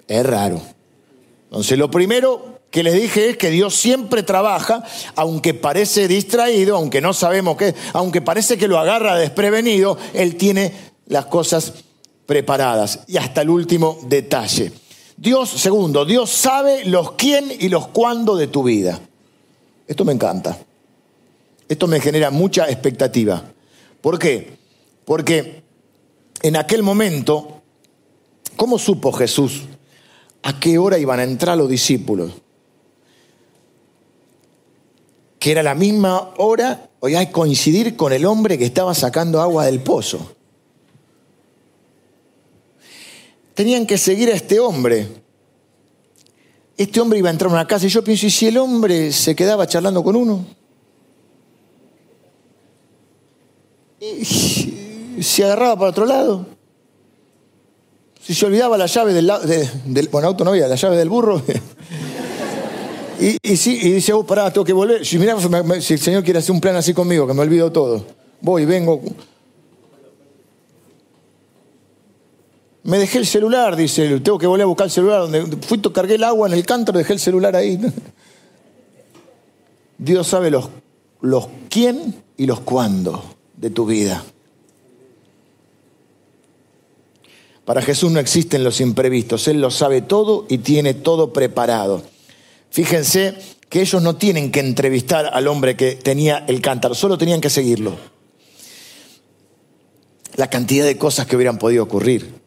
[0.08, 0.62] Es raro.
[1.46, 4.82] Entonces, lo primero que les dije es que Dios siempre trabaja,
[5.16, 10.74] aunque parece distraído, aunque no sabemos qué, aunque parece que lo agarra desprevenido, Él tiene
[11.08, 11.74] las cosas
[12.26, 13.02] preparadas.
[13.08, 14.72] Y hasta el último detalle.
[15.22, 19.00] Dios, segundo, Dios sabe los quién y los cuándo de tu vida.
[19.88, 20.58] Esto me encanta.
[21.70, 23.44] Esto me genera mucha expectativa.
[24.02, 24.58] ¿Por qué?
[25.06, 25.62] Porque
[26.42, 27.62] en aquel momento,
[28.56, 29.62] ¿cómo supo Jesús
[30.44, 32.32] a qué hora iban a entrar los discípulos.
[35.40, 39.66] Que era la misma hora, o ya coincidir con el hombre que estaba sacando agua
[39.66, 40.36] del pozo.
[43.54, 45.08] Tenían que seguir a este hombre.
[46.78, 49.12] Este hombre iba a entrar a una casa y yo pienso, ¿y si el hombre
[49.12, 50.46] se quedaba charlando con uno?
[54.00, 56.46] ¿Y se agarraba para otro lado?
[58.24, 59.32] Si se olvidaba la llave del,
[59.86, 61.42] del bueno, auto no había, la llave del burro.
[63.20, 65.06] y, y, y dice, oh, pará, tengo que volver.
[65.06, 65.36] Si, mirá,
[65.82, 68.06] si el Señor quiere hacer un plan así conmigo, que me olvido todo.
[68.42, 69.02] Voy, vengo.
[72.84, 75.22] Me dejé el celular, dice, tengo que volver a buscar el celular.
[75.22, 77.80] Donde fui, cargué el agua en el cántaro, dejé el celular ahí.
[79.98, 80.70] Dios sabe los,
[81.22, 83.24] los quién y los cuándo
[83.56, 84.24] de tu vida.
[87.66, 92.02] Para Jesús no existen los imprevistos, Él lo sabe todo y tiene todo preparado.
[92.72, 93.36] Fíjense
[93.70, 97.52] que ellos no tienen que entrevistar al hombre que tenía el cántaro, solo tenían que
[97.52, 97.96] seguirlo.
[100.36, 102.41] La cantidad de cosas que hubieran podido ocurrir.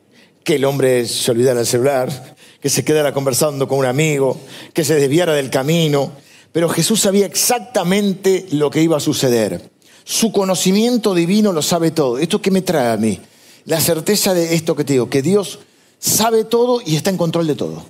[0.44, 4.38] Que el hombre se olvidara el celular, que se quedara conversando con un amigo,
[4.72, 6.12] que se desviara del camino.
[6.52, 9.70] Pero Jesús sabía exactamente lo que iba a suceder.
[10.04, 12.18] Su conocimiento divino lo sabe todo.
[12.18, 13.18] ¿Esto qué me trae a mí?
[13.66, 15.61] la certeza de esto que te digo, que Dios
[15.98, 17.85] sabe todo y está en control de todo.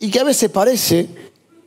[0.00, 1.08] Y que a veces parece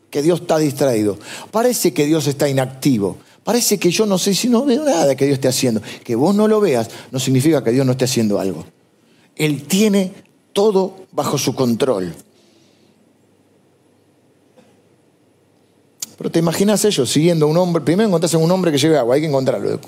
[0.10, 1.18] que Dios está distraído,
[1.52, 5.26] parece que Dios está inactivo, parece que yo no sé si no veo nada que
[5.26, 5.82] Dios esté haciendo.
[6.04, 8.66] Que vos no lo veas no significa que Dios no esté haciendo algo.
[9.42, 10.14] Él tiene
[10.54, 12.14] todo bajo su control.
[16.16, 19.16] Pero te imaginas ellos siguiendo a un hombre, primero encontrás un hombre que lleve agua,
[19.16, 19.82] hay que encontrarlo.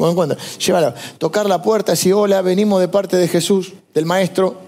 [0.57, 4.59] Llévalo, tocar la puerta, decir, hola, venimos de parte de Jesús, del Maestro.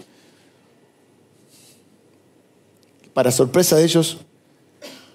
[3.15, 4.19] Para sorpresa de ellos,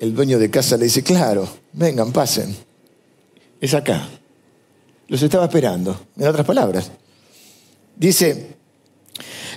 [0.00, 2.56] el dueño de casa le dice, claro, vengan, pasen.
[3.60, 4.08] Es acá.
[5.06, 5.96] Los estaba esperando.
[6.16, 6.90] En otras palabras.
[7.94, 8.58] Dice,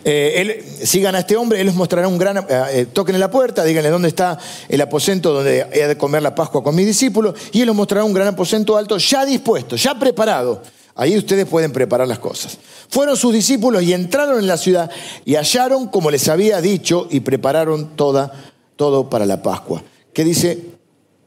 [0.06, 2.38] eh, él, sigan a este hombre, él les mostrará un gran...
[2.38, 4.38] Eh, eh, toquen en la puerta, díganle dónde está
[4.68, 8.04] el aposento donde he de comer la Pascua con mis discípulos, y él les mostrará
[8.04, 10.62] un gran aposento alto ya dispuesto, ya preparado.
[10.96, 12.58] Ahí ustedes pueden preparar las cosas.
[12.90, 14.92] Fueron sus discípulos y entraron en la ciudad
[15.26, 18.32] y hallaron como les había dicho y prepararon toda,
[18.76, 19.84] todo para la Pascua.
[20.14, 20.60] ¿Qué dice?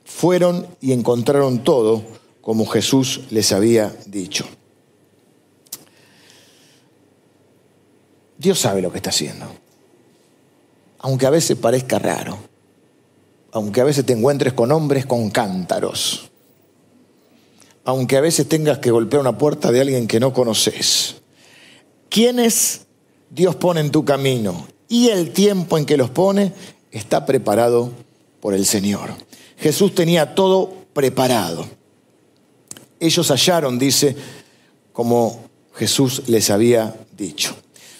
[0.04, 2.02] Fueron y encontraron todo
[2.40, 4.46] como Jesús les había dicho.
[8.38, 9.46] Dios sabe lo que está haciendo.
[10.98, 12.38] Aunque a veces parezca raro.
[13.52, 16.30] Aunque a veces te encuentres con hombres con cántaros.
[17.84, 21.16] Aunque a veces tengas que golpear una puerta de alguien que no conoces.
[22.08, 22.86] ¿Quiénes
[23.30, 24.66] Dios pone en tu camino?
[24.88, 26.52] Y el tiempo en que los pone
[26.90, 27.92] está preparado
[28.40, 29.10] por el Señor.
[29.58, 31.66] Jesús tenía todo preparado.
[33.00, 34.16] Ellos hallaron, dice,
[34.92, 35.44] como
[35.74, 37.54] Jesús les había dicho.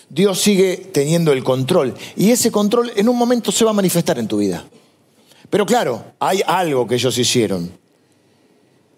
[0.09, 4.19] Dios sigue teniendo el control y ese control en un momento se va a manifestar
[4.19, 4.65] en tu vida.
[5.51, 7.71] Pero claro, hay algo que ellos hicieron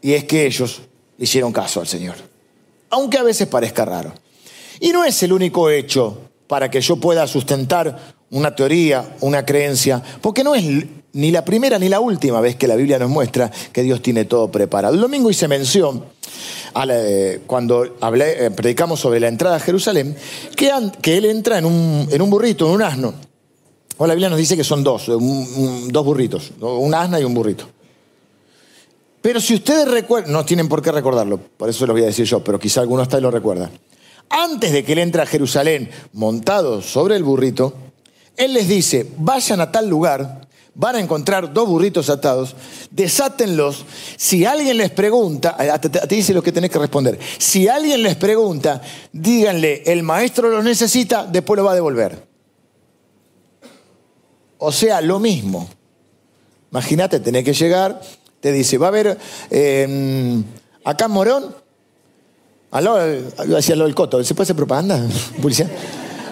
[0.00, 0.82] y es que ellos
[1.18, 2.16] hicieron caso al Señor,
[2.90, 4.12] aunque a veces parezca raro.
[4.80, 10.02] Y no es el único hecho para que yo pueda sustentar una teoría, una creencia,
[10.20, 10.64] porque no es
[11.12, 14.24] ni la primera ni la última vez que la Biblia nos muestra que Dios tiene
[14.24, 14.94] todo preparado.
[14.94, 16.04] El domingo hice mención
[16.90, 20.16] eh, cuando eh, predicamos sobre la entrada a Jerusalén,
[20.54, 23.14] que, él entra en un, en un, burrito, en un asno.
[23.96, 27.68] O la Biblia nos dice que son dos, dos burritos, un asna y un burrito.
[29.20, 32.24] Pero si ustedes recuerdan, no tienen por qué recordarlo, por eso lo voy a decir
[32.24, 33.70] yo, pero quizá alguno está lo recuerda.
[34.30, 37.74] Antes de que él entre a Jerusalén montado sobre el burrito,
[38.36, 42.54] él les dice, vayan a tal lugar van a encontrar dos burritos atados,
[42.90, 43.84] desátenlos.
[44.16, 47.18] Si alguien les pregunta, te, dice lo que tenés que responder.
[47.38, 48.80] Si alguien les pregunta,
[49.12, 52.26] díganle, el maestro los necesita, después lo va a devolver.
[54.58, 55.68] O sea, lo mismo.
[56.70, 58.00] Imagínate, tenés que llegar,
[58.40, 59.18] te dice, va a haber
[59.50, 60.44] em,
[60.84, 61.54] acá en Morón,
[62.70, 65.06] hacia lo del Coto, ¿se puede hacer propaganda?
[65.42, 65.70] Policía.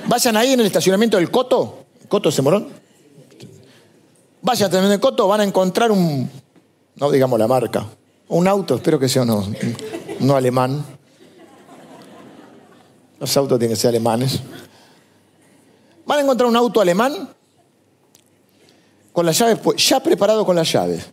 [0.07, 2.68] Vayan ahí en el estacionamiento del Coto, Coto ese Morón,
[4.47, 6.31] Vayan a el Coto, van a encontrar un,
[6.95, 7.85] no digamos la marca,
[8.29, 9.45] un auto, espero que sea uno,
[10.21, 10.85] no alemán.
[13.19, 14.39] Los autos tienen que ser alemanes.
[16.07, 17.29] Van a encontrar un auto alemán
[19.13, 21.05] con las llaves, ya preparado con las llaves.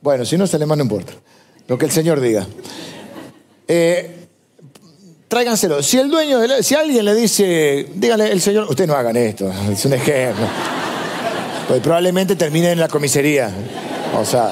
[0.00, 1.12] Bueno, si no es alemán no importa,
[1.66, 2.46] lo que el Señor diga.
[3.66, 4.28] Eh,
[5.28, 5.82] tráiganselo.
[5.82, 9.52] Si el dueño, de si alguien le dice, dígale, el Señor, ustedes no hagan esto,
[9.70, 10.46] es un ejemplo.
[11.68, 13.50] Pues probablemente terminen en la comisaría.
[14.18, 14.50] O sea,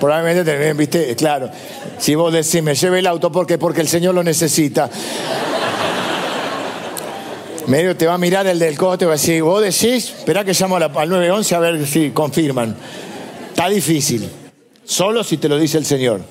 [0.00, 1.50] probablemente terminen, viste, claro.
[1.98, 3.58] Si vos decís, me lleve el auto, ¿por qué?
[3.58, 4.88] Porque el Señor lo necesita.
[7.66, 10.54] Medio te va a mirar el del coche, va a decir, vos decís, espera que
[10.54, 12.74] llamo al 911 a ver si confirman.
[13.50, 14.26] Está difícil.
[14.82, 16.22] Solo si te lo dice el Señor.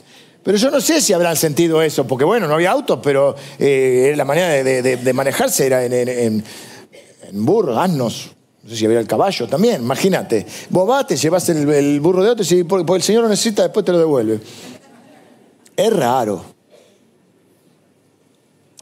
[0.42, 4.14] Pero yo no sé si habrán sentido eso, porque bueno, no había autos, pero eh,
[4.18, 8.32] la manera de, manejarse era en, en, en burros, asnos,
[8.64, 10.46] no sé si había el caballo también, imagínate.
[10.70, 13.86] Vos vas, te llevas el, burro de otro y porque el Señor lo necesita, después
[13.86, 14.40] te lo devuelve.
[15.76, 16.44] Es raro.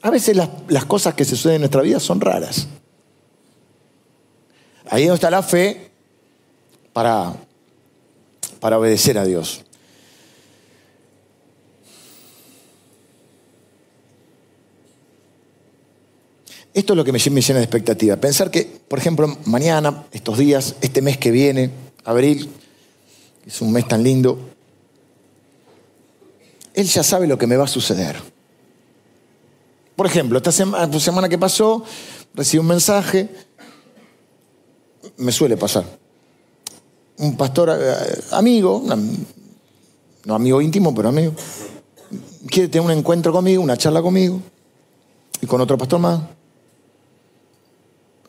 [0.01, 2.67] A veces las, las cosas que se suceden en nuestra vida son raras.
[4.89, 5.91] Ahí no está la fe
[6.93, 7.33] para,
[8.59, 9.63] para obedecer a Dios.
[16.77, 18.17] Esto es lo que me, llena de expectativa.
[18.17, 21.71] Pensar que, por ejemplo, mañana, estos días, este mes que viene,
[22.03, 22.51] abril,
[23.47, 24.37] es un mes tan lindo,
[26.75, 28.17] Él ya sabe lo que me va a suceder.
[29.95, 31.83] Por ejemplo, esta semana, semana que pasó,
[32.35, 33.27] recibí un mensaje,
[35.17, 35.83] me suele pasar.
[37.17, 38.83] Un pastor eh, amigo,
[40.25, 41.33] no amigo íntimo, pero amigo,
[42.45, 44.39] quiere tener un encuentro conmigo, una charla conmigo,
[45.41, 46.36] y con otro pastor más.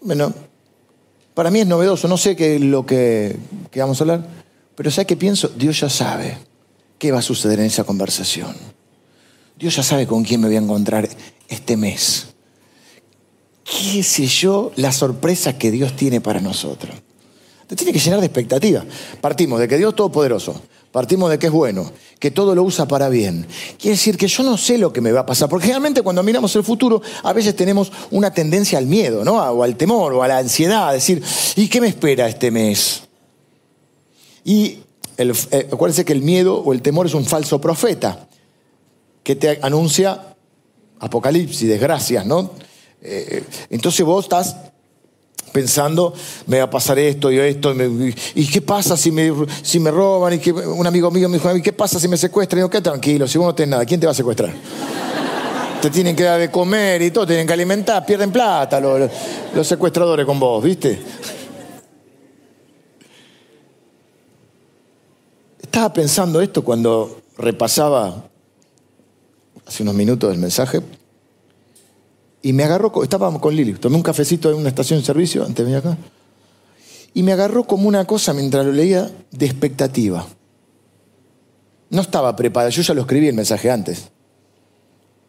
[0.00, 0.32] Bueno,
[1.34, 3.36] para mí es novedoso, no sé qué es lo que,
[3.76, 4.26] vamos a hablar,
[4.74, 5.48] pero ¿sabe qué pienso?
[5.48, 6.38] Dios ya sabe
[6.98, 8.54] qué va a suceder en esa conversación.
[9.56, 11.08] Dios ya sabe con quién me voy a encontrar
[11.48, 12.28] este mes.
[13.64, 16.94] ¿Qué sé yo la sorpresa que Dios tiene para nosotros?
[17.66, 18.84] Te tiene que llenar de expectativa.
[19.20, 22.86] Partimos de que Dios es todopoderoso, partimos de que es bueno, que todo lo usa
[22.86, 23.46] para bien.
[23.78, 26.22] Quiere decir que yo no sé lo que me va a pasar, porque generalmente cuando
[26.22, 29.36] miramos el futuro a veces tenemos una tendencia al miedo, ¿no?
[29.36, 31.22] O al temor, o a la ansiedad, a decir,
[31.56, 33.02] ¿y qué me espera este mes?
[34.44, 34.78] Y
[35.16, 38.28] el, eh, acuérdense que el miedo o el temor es un falso profeta
[39.22, 40.36] que te anuncia
[41.00, 42.52] apocalipsis, desgracias, ¿no?
[43.02, 44.56] Eh, entonces vos estás
[45.52, 46.14] pensando,
[46.46, 47.74] me va a pasar esto y esto,
[48.34, 49.32] y, qué pasa si me,
[49.62, 52.60] si me roban, y que un amigo mío me dijo, ¿qué pasa si me secuestran?
[52.60, 54.52] Y yo, qué tranquilo, si vos no tenés nada, ¿quién te va a secuestrar?
[55.82, 59.10] te tienen que dar de comer y todo, tienen que alimentar, pierden plata los,
[59.54, 60.98] los secuestradores con vos, ¿viste?
[65.60, 68.24] Estaba pensando esto cuando repasaba
[69.66, 70.80] hace unos minutos el mensaje
[72.42, 75.56] y me agarró, estábamos con Lili, tomé un cafecito en una estación de servicio antes
[75.56, 75.98] de venir acá,
[77.14, 80.26] y me agarró como una cosa mientras lo leía de expectativa.
[81.90, 84.10] No estaba preparada, yo ya lo escribí el mensaje antes.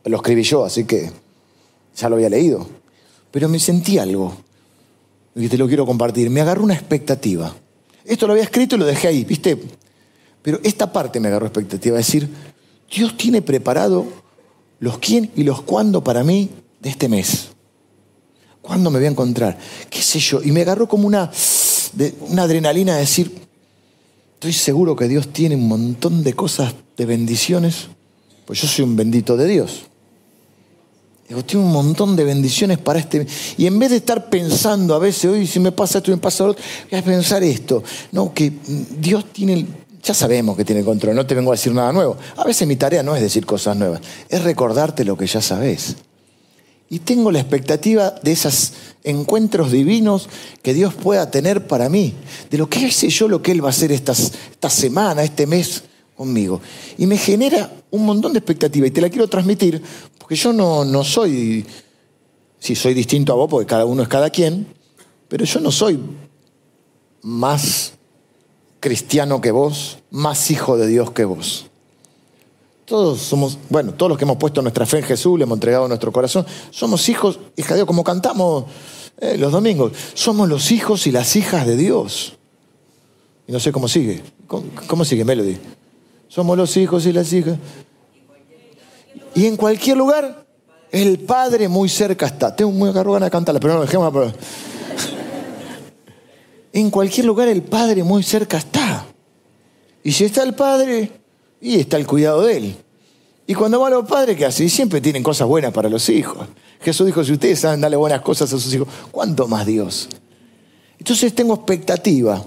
[0.03, 1.09] Lo escribí yo, así que
[1.95, 2.67] ya lo había leído.
[3.31, 4.35] Pero me sentí algo,
[5.35, 6.29] y te lo quiero compartir.
[6.29, 7.55] Me agarró una expectativa.
[8.03, 9.57] Esto lo había escrito y lo dejé ahí, ¿viste?
[10.41, 12.29] Pero esta parte me agarró expectativa, es decir,
[12.93, 14.05] Dios tiene preparado
[14.79, 16.49] los quién y los cuándo para mí
[16.81, 17.49] de este mes.
[18.61, 19.57] ¿Cuándo me voy a encontrar?
[19.89, 20.41] ¿Qué sé yo?
[20.43, 21.31] Y me agarró como una,
[22.21, 23.33] una adrenalina de decir,
[24.35, 27.87] estoy seguro que Dios tiene un montón de cosas, de bendiciones,
[28.45, 29.83] pues yo soy un bendito de Dios.
[31.27, 33.25] Digo, tiene un montón de bendiciones para este.
[33.57, 36.43] Y en vez de estar pensando a veces, hoy si me pasa esto, me pasa
[36.43, 37.83] lo otro, voy a pensar esto.
[38.11, 38.51] No, que
[38.99, 39.67] Dios tiene
[40.01, 42.17] ya sabemos que tiene control, no te vengo a decir nada nuevo.
[42.37, 45.97] A veces mi tarea no es decir cosas nuevas, es recordarte lo que ya sabes.
[46.89, 48.73] Y tengo la expectativa de esos
[49.03, 50.27] encuentros divinos
[50.63, 52.13] que Dios pueda tener para mí,
[52.49, 55.83] de lo que sé yo, lo que Él va a hacer esta semana, este mes
[56.19, 56.59] conmigo.
[56.97, 59.81] Y me genera un montón de expectativa y te la quiero transmitir,
[60.17, 61.65] porque yo no, no soy,
[62.59, 64.67] si soy distinto a vos, porque cada uno es cada quien,
[65.29, 65.97] pero yo no soy
[67.21, 67.93] más
[68.81, 71.68] cristiano que vos, más hijo de Dios que vos.
[72.89, 75.87] Todos somos, bueno, todos los que hemos puesto nuestra fe en Jesús, le hemos entregado
[75.87, 78.65] nuestro corazón, somos hijos, hija de Dios, como cantamos
[79.19, 82.33] eh, los domingos, somos los hijos y las hijas de Dios.
[83.47, 84.23] Y no sé cómo sigue.
[84.47, 85.57] ¿Cómo, sigue Melody?
[86.29, 87.59] Somos los hijos y las hijas.
[89.35, 90.47] Y en cualquier lugar,
[90.91, 92.55] el Padre muy cerca está.
[92.55, 94.33] Tengo muy ganas de cantarla, pero no, dejémosla.
[96.73, 99.05] En cualquier lugar el Padre muy cerca está.
[100.03, 101.19] Y si está el Padre,
[101.61, 102.75] y está el cuidado de Él.
[103.47, 104.69] Y cuando van los padres, ¿qué hacen?
[104.69, 106.47] Siempre tienen cosas buenas para los hijos.
[106.81, 110.07] Jesús dijo, si ustedes saben darle buenas cosas a sus hijos, ¿cuánto más Dios?
[110.99, 112.45] Entonces tengo expectativa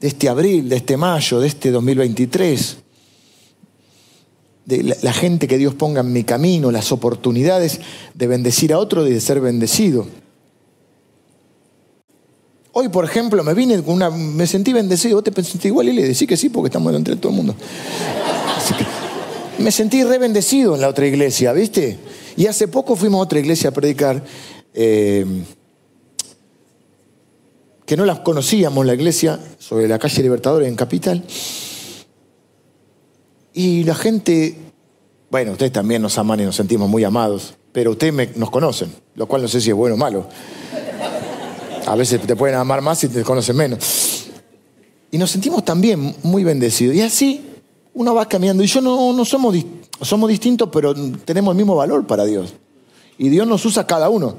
[0.00, 2.78] de este abril, de este mayo, de este 2023,
[4.64, 7.80] de la, la gente que Dios ponga en mi camino, las oportunidades
[8.14, 10.06] de bendecir a otro y de ser bendecido.
[12.80, 14.08] Hoy, por ejemplo, me vine con una.
[14.08, 15.16] Me sentí bendecido.
[15.16, 17.56] ¿Vos te pensaste igual y le decís que sí porque estamos entre todo el mundo?
[19.58, 21.98] me sentí re bendecido en la otra iglesia, ¿viste?
[22.36, 24.22] Y hace poco fuimos a otra iglesia a predicar.
[24.72, 25.26] Eh,
[27.84, 31.24] que no las conocíamos, la iglesia, sobre la calle Libertadores en Capital.
[33.54, 34.56] Y la gente,
[35.32, 39.26] bueno, ustedes también nos aman y nos sentimos muy amados, pero ustedes nos conocen, lo
[39.26, 40.28] cual no sé si es bueno o malo.
[41.86, 44.26] A veces te pueden amar más y te conocen menos.
[45.10, 46.94] Y nos sentimos también muy bendecidos.
[46.94, 47.44] Y así
[47.94, 48.62] uno va caminando.
[48.62, 49.56] Y yo no, no somos,
[50.02, 52.54] somos distintos, pero tenemos el mismo valor para Dios.
[53.18, 54.36] Y Dios nos usa cada uno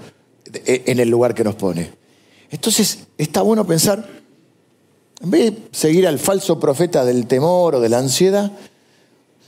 [0.53, 1.91] en el lugar que nos pone.
[2.51, 4.07] Entonces está bueno pensar,
[5.21, 8.51] en vez de seguir al falso profeta del temor o de la ansiedad,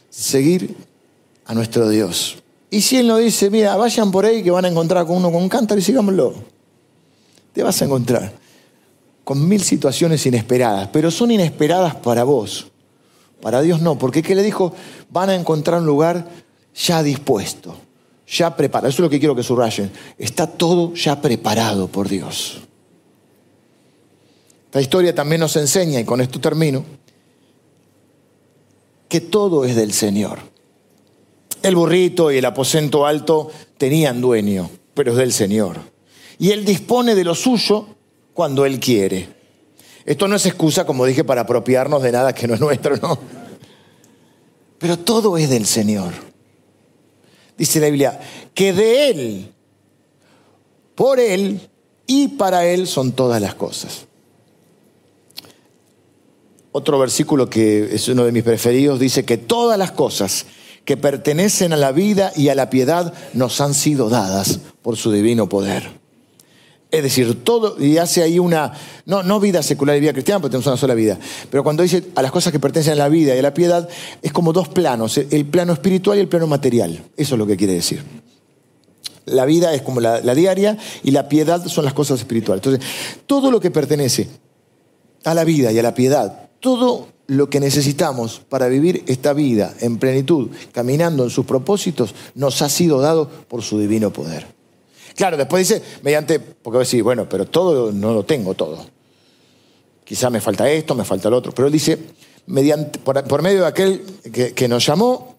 [0.10, 0.76] seguir
[1.46, 2.38] a nuestro Dios.
[2.70, 5.32] Y si Él nos dice, mira, vayan por ahí que van a encontrar con uno
[5.32, 6.61] con un cántaro y sigámoslo
[7.54, 8.34] te vas a encontrar
[9.24, 12.68] con mil situaciones inesperadas, pero son inesperadas para vos.
[13.42, 14.74] Para Dios no, porque ¿qué le dijo?
[15.10, 16.28] Van a encontrar un lugar
[16.76, 17.76] ya dispuesto,
[18.28, 18.90] ya preparado.
[18.90, 19.92] Eso es lo que quiero que subrayen.
[20.18, 22.62] Está todo ya preparado por Dios.
[24.66, 26.86] Esta historia también nos enseña, y con esto termino,
[29.10, 30.40] que todo es del Señor.
[31.62, 35.91] El burrito y el aposento alto tenían dueño, pero es del Señor
[36.42, 37.86] y Él dispone de lo suyo
[38.34, 39.30] cuando Él quiere.
[40.06, 43.20] Esto no es excusa, como dije, para apropiarnos de nada que no es nuestro, no.
[44.80, 46.14] Pero todo es del Señor.
[47.56, 48.20] Dice la Biblia,
[48.56, 49.54] que de Él,
[50.96, 51.60] por Él
[52.08, 54.08] y para Él son todas las cosas.
[56.72, 60.48] Otro versículo que es uno de mis preferidos dice que todas las cosas
[60.86, 65.12] que pertenecen a la vida y a la piedad nos han sido dadas por su
[65.12, 66.01] divino poder.
[66.92, 68.74] Es decir, todo, y hace ahí una,
[69.06, 71.18] no, no vida secular y vida cristiana, porque tenemos una sola vida,
[71.50, 73.88] pero cuando dice a las cosas que pertenecen a la vida y a la piedad,
[74.22, 77.02] es como dos planos, el plano espiritual y el plano material.
[77.16, 78.04] Eso es lo que quiere decir.
[79.26, 82.62] La vida es como la, la diaria y la piedad son las cosas espirituales.
[82.66, 82.86] Entonces,
[83.26, 84.28] todo lo que pertenece
[85.24, 89.74] a la vida y a la piedad, todo lo que necesitamos para vivir esta vida
[89.80, 94.61] en plenitud, caminando en sus propósitos, nos ha sido dado por su divino poder.
[95.16, 98.86] Claro, después dice, mediante, porque voy a decir, bueno, pero todo no lo tengo todo.
[100.04, 101.54] Quizá me falta esto, me falta lo otro.
[101.54, 101.98] Pero él dice,
[102.48, 104.04] mediante, por, medio de aquel
[104.56, 105.38] que, nos llamó,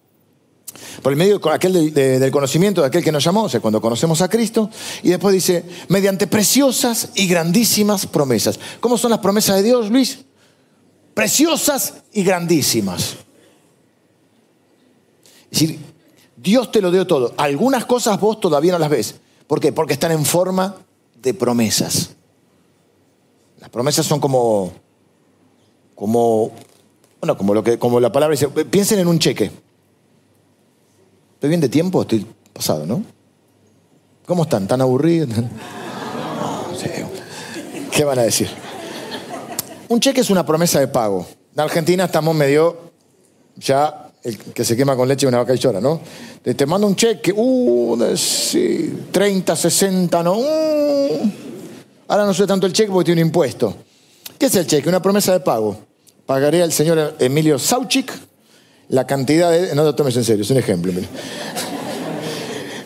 [1.03, 3.81] por el medio de aquel del, conocimiento de aquel que nos llamó, o sea, cuando
[3.81, 4.71] conocemos a Cristo,
[5.03, 8.59] y después dice, mediante preciosas y grandísimas promesas.
[8.81, 10.21] ¿Cómo son las promesas de Dios, Luis?
[11.15, 13.17] Preciosas y grandísimas.
[15.51, 15.79] Es decir,
[16.37, 17.35] Dios te lo dio todo.
[17.37, 19.17] Algunas cosas vos todavía no las ves,
[19.53, 19.71] ¿Por qué?
[19.71, 20.77] Porque están en forma
[21.21, 22.13] de promesas.
[23.61, 24.73] Las promesas son como,
[25.95, 26.53] como,
[27.21, 29.51] bueno, como, lo que, como la palabra dice, piensen en un cheque.
[31.35, 32.01] ¿Estoy bien de tiempo?
[32.01, 33.05] Estoy pasado, ¿no?
[34.25, 34.67] ¿Cómo están?
[34.67, 35.29] ¿Tan aburridos?
[37.93, 38.49] ¿Qué van a decir?
[39.87, 41.27] Un cheque es una promesa de pago.
[41.55, 42.91] En Argentina estamos medio
[43.57, 46.01] ya el que se quema con leche y una vaca y llora, ¿no?
[46.43, 50.39] Te, mando un cheque, uh, sí, 30, 60, no.
[50.39, 51.31] Uh.
[52.09, 53.75] Ahora no sé tanto el cheque porque tiene un impuesto.
[54.39, 54.89] ¿Qué es el cheque?
[54.89, 55.77] Una promesa de pago.
[56.27, 58.13] Pagaré al señor Emilio Sauchik
[58.89, 59.75] la cantidad de.
[59.75, 60.93] No lo tomes en serio, es un ejemplo.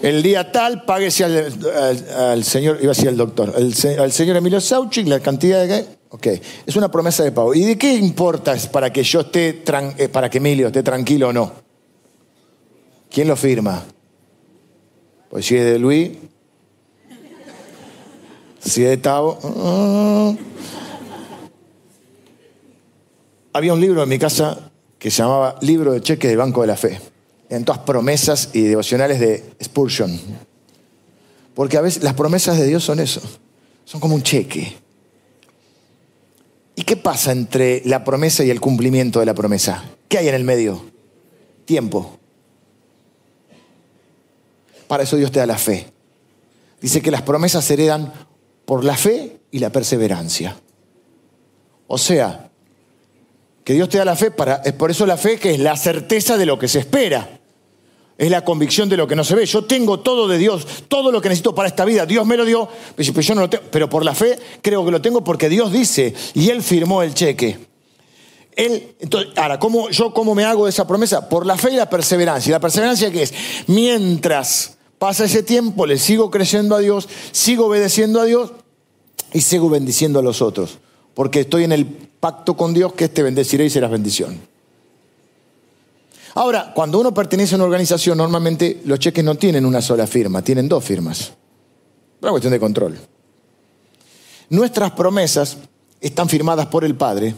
[0.02, 5.06] El día tal, páguese al, señor, iba a decir al doctor, al, señor Emilio Sauchik
[5.08, 5.95] la cantidad de.
[6.16, 6.28] Ok,
[6.64, 7.54] es una promesa de pago.
[7.54, 9.62] ¿Y de qué importa para que yo esté,
[9.98, 11.52] eh, para que Emilio esté tranquilo o no?
[13.10, 13.84] ¿Quién lo firma?
[15.28, 16.12] Pues si es de Luis,
[18.60, 19.38] si es de Tavo.
[19.44, 20.34] Ah.
[23.52, 26.66] Había un libro en mi casa que se llamaba Libro de Cheques del Banco de
[26.66, 26.98] la Fe.
[27.50, 30.18] En todas promesas y devocionales de Spurgeon.
[31.54, 33.20] Porque a veces las promesas de Dios son eso.
[33.84, 34.85] Son como un cheque.
[36.76, 39.82] ¿Y qué pasa entre la promesa y el cumplimiento de la promesa?
[40.08, 40.84] ¿Qué hay en el medio?
[41.64, 42.18] Tiempo.
[44.86, 45.86] Para eso Dios te da la fe.
[46.80, 48.12] Dice que las promesas se heredan
[48.66, 50.60] por la fe y la perseverancia.
[51.86, 52.50] O sea,
[53.64, 55.76] que Dios te da la fe para, es por eso la fe que es la
[55.76, 57.40] certeza de lo que se espera.
[58.18, 59.44] Es la convicción de lo que no se ve.
[59.44, 62.06] Yo tengo todo de Dios, todo lo que necesito para esta vida.
[62.06, 62.68] Dios me lo dio,
[63.70, 67.12] pero por la fe creo que lo tengo porque Dios dice y Él firmó el
[67.12, 67.58] cheque.
[68.56, 71.28] Él, entonces, ahora, ¿cómo, ¿yo cómo me hago esa promesa?
[71.28, 72.50] Por la fe y la perseverancia.
[72.50, 73.34] ¿Y la perseverancia qué es?
[73.66, 78.52] Mientras pasa ese tiempo, le sigo creyendo a Dios, sigo obedeciendo a Dios
[79.34, 80.78] y sigo bendiciendo a los otros.
[81.12, 84.40] Porque estoy en el pacto con Dios que te bendeciré y serás bendición.
[86.36, 90.42] Ahora, cuando uno pertenece a una organización, normalmente los cheques no tienen una sola firma,
[90.42, 91.32] tienen dos firmas.
[92.20, 92.98] Una cuestión de control.
[94.50, 95.56] Nuestras promesas
[95.98, 97.34] están firmadas por el Padre,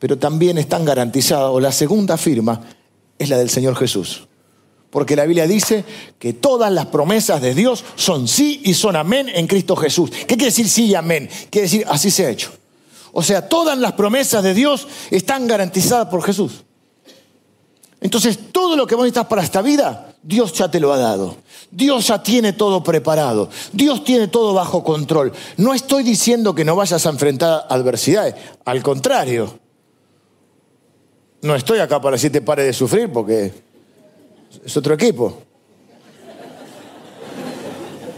[0.00, 2.60] pero también están garantizadas, o la segunda firma
[3.16, 4.26] es la del Señor Jesús.
[4.90, 5.84] Porque la Biblia dice
[6.18, 10.10] que todas las promesas de Dios son sí y son amén en Cristo Jesús.
[10.10, 11.30] ¿Qué quiere decir sí y amén?
[11.50, 12.50] Quiere decir así se ha hecho.
[13.12, 16.64] O sea, todas las promesas de Dios están garantizadas por Jesús.
[18.02, 21.36] Entonces, todo lo que vos necesitas para esta vida, Dios ya te lo ha dado.
[21.70, 23.48] Dios ya tiene todo preparado.
[23.72, 25.32] Dios tiene todo bajo control.
[25.56, 28.34] No estoy diciendo que no vayas a enfrentar adversidades.
[28.64, 29.58] Al contrario.
[31.42, 33.52] No estoy acá para decirte pare de sufrir porque
[34.64, 35.38] es otro equipo.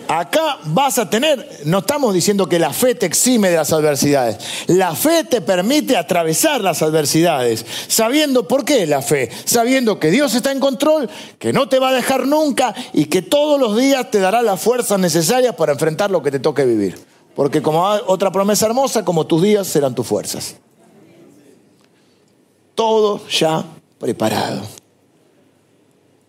[0.09, 4.39] Acá vas a tener, no estamos diciendo que la fe te exime de las adversidades.
[4.67, 7.65] La fe te permite atravesar las adversidades.
[7.89, 9.31] Sabiendo por qué la fe.
[9.45, 13.23] Sabiendo que Dios está en control, que no te va a dejar nunca y que
[13.23, 16.99] todos los días te dará las fuerzas necesarias para enfrentar lo que te toque vivir.
[17.35, 20.57] Porque como otra promesa hermosa, como tus días serán tus fuerzas.
[22.75, 23.65] Todo ya
[23.99, 24.63] preparado.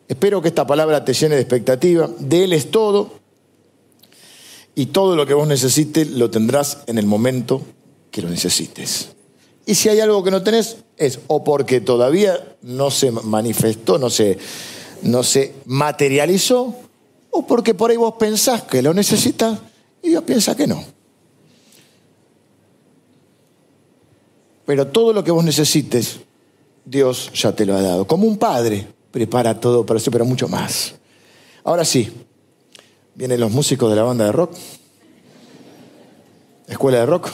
[0.07, 2.09] Espero que esta palabra te llene de expectativa.
[2.19, 3.24] De Él es todo
[4.75, 7.61] y todo lo que vos necesites lo tendrás en el momento
[8.11, 9.09] que lo necesites.
[9.65, 14.09] Y si hay algo que no tenés, es o porque todavía no se manifestó, no
[14.09, 14.37] se,
[15.01, 16.75] no se materializó,
[17.31, 19.59] o porque por ahí vos pensás que lo necesitas
[20.03, 20.83] y Dios piensa que no.
[24.65, 26.19] Pero todo lo que vos necesites,
[26.83, 28.07] Dios ya te lo ha dado.
[28.07, 30.95] Como un padre prepara todo para eso, pero mucho más.
[31.63, 32.11] Ahora sí,
[33.15, 34.53] Vienen los músicos de la banda de rock.
[36.67, 37.29] Escuela de Rock.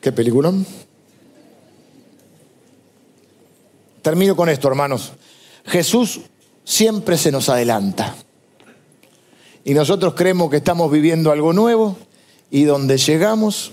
[0.00, 0.64] Qué peliculón.
[4.02, 5.12] Termino con esto, hermanos.
[5.64, 6.20] Jesús
[6.64, 8.14] siempre se nos adelanta.
[9.64, 11.96] Y nosotros creemos que estamos viviendo algo nuevo
[12.50, 13.72] y donde llegamos,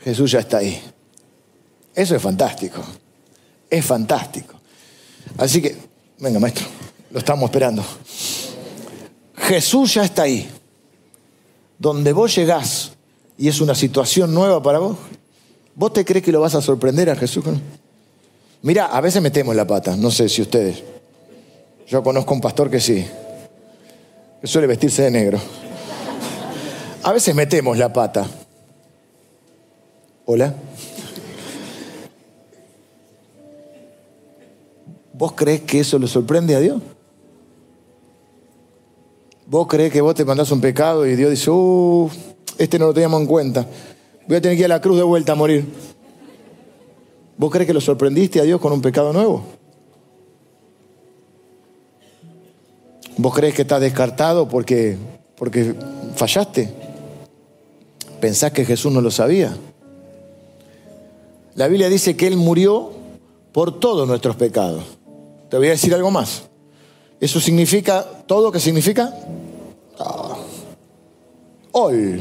[0.00, 0.82] Jesús ya está ahí.
[1.94, 2.82] Eso es fantástico.
[3.70, 4.54] Es fantástico.
[5.38, 5.76] Así que,
[6.18, 6.66] venga maestro,
[7.10, 7.84] lo estamos esperando.
[9.36, 10.50] Jesús ya está ahí.
[11.78, 12.92] Donde vos llegás
[13.36, 14.96] y es una situación nueva para vos,
[15.74, 17.44] ¿vos te crees que lo vas a sorprender a Jesús?
[18.62, 20.82] Mira, a veces metemos la pata, no sé si ustedes.
[21.86, 23.04] Yo conozco un pastor que sí,
[24.40, 25.38] que suele vestirse de negro.
[27.02, 28.26] A veces metemos la pata.
[30.24, 30.54] Hola.
[35.12, 36.80] ¿Vos crees que eso le sorprende a Dios?
[39.54, 42.10] ¿Vos crees que vos te mandás un pecado y Dios dice, uh,
[42.58, 43.64] este no lo teníamos en cuenta?
[44.26, 45.64] Voy a tener que ir a la cruz de vuelta a morir.
[47.36, 49.44] ¿Vos crees que lo sorprendiste a Dios con un pecado nuevo?
[53.16, 54.96] ¿Vos crees que estás descartado porque,
[55.36, 55.72] porque
[56.16, 56.74] fallaste?
[58.20, 59.56] ¿Pensás que Jesús no lo sabía?
[61.54, 62.90] La Biblia dice que Él murió
[63.52, 64.82] por todos nuestros pecados.
[65.48, 66.42] Te voy a decir algo más.
[67.20, 68.50] ¿Eso significa todo?
[68.50, 69.14] ¿Qué significa?
[69.98, 70.36] Ah.
[71.72, 72.20] All.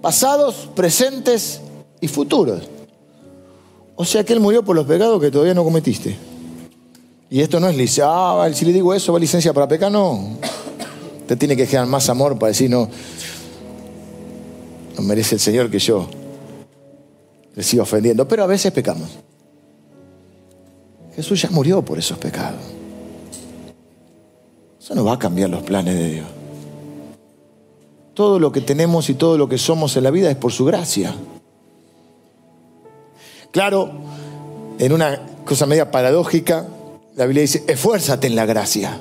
[0.00, 1.60] Pasados, presentes
[2.00, 2.68] y futuros.
[3.96, 6.16] O sea que Él murió por los pecados que todavía no cometiste.
[7.30, 8.04] Y esto no es licencia.
[8.06, 9.90] Ah, si le digo eso, ¿va licencia para pecar?
[9.90, 10.36] No.
[11.26, 12.88] Te tiene que quedar más amor para decir, no,
[14.96, 16.06] no merece el Señor que yo
[17.54, 18.28] le siga ofendiendo.
[18.28, 19.08] Pero a veces pecamos.
[21.16, 22.60] Jesús ya murió por esos pecados.
[24.84, 26.26] Eso no va a cambiar los planes de Dios.
[28.12, 30.66] Todo lo que tenemos y todo lo que somos en la vida es por su
[30.66, 31.14] gracia.
[33.50, 33.90] Claro,
[34.78, 36.66] en una cosa media paradójica,
[37.16, 39.00] la Biblia dice, esfuérzate en la gracia.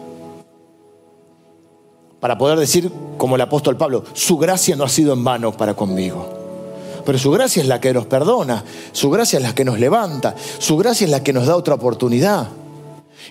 [2.22, 5.74] Para poder decir, como el apóstol Pablo, su gracia no ha sido en vano para
[5.74, 6.30] conmigo.
[7.06, 8.64] Pero su gracia es la que nos perdona,
[8.94, 11.74] su gracia es la que nos levanta, su gracia es la que nos da otra
[11.74, 12.48] oportunidad.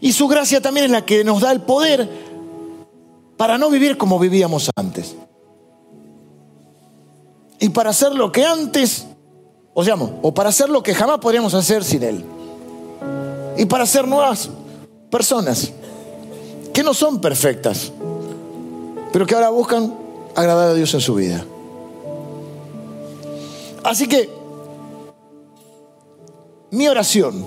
[0.02, 2.31] Y su gracia también es la que nos da el poder
[3.42, 5.16] para no vivir como vivíamos antes.
[7.58, 9.04] Y para hacer lo que antes
[9.74, 12.24] o sea, o para hacer lo que jamás podríamos hacer sin Él.
[13.56, 14.48] Y para ser nuevas
[15.10, 15.72] personas
[16.72, 17.90] que no son perfectas,
[19.12, 19.92] pero que ahora buscan
[20.36, 21.44] agradar a Dios en su vida.
[23.82, 24.30] Así que
[26.70, 27.44] mi oración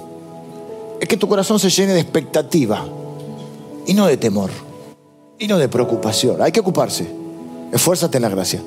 [1.00, 2.86] es que tu corazón se llene de expectativa
[3.88, 4.52] y no de temor
[5.40, 6.42] y no de preocupación.
[6.42, 7.08] Hay que ocuparse.
[7.72, 8.62] Esfuérzate en la gracia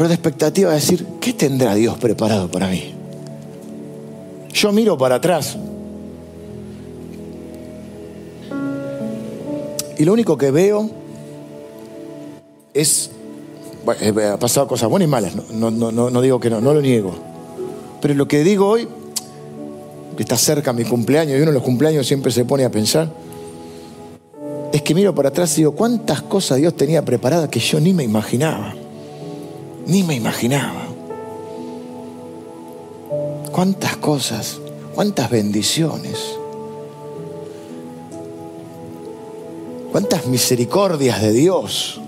[0.00, 2.94] pero de expectativa de decir, ¿qué tendrá Dios preparado para mí?
[4.50, 5.58] Yo miro para atrás
[9.98, 10.88] y lo único que veo
[12.72, 13.10] es,
[13.84, 17.12] bueno, ha pasado cosas buenas y malas, no, no digo que no, no lo niego,
[18.00, 18.88] pero lo que digo hoy,
[20.16, 23.10] que está cerca mi cumpleaños y uno de los cumpleaños siempre se pone a pensar,
[24.72, 27.92] es que miro para atrás y digo, ¿cuántas cosas Dios tenía preparadas que yo ni
[27.92, 28.74] me imaginaba?
[29.86, 30.86] Ni me imaginaba.
[33.50, 34.58] Cuántas cosas,
[34.94, 36.18] cuántas bendiciones,
[39.90, 42.00] cuántas misericordias de Dios,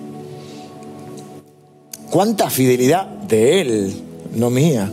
[2.11, 4.03] cuánta fidelidad de Él,
[4.35, 4.93] no mía.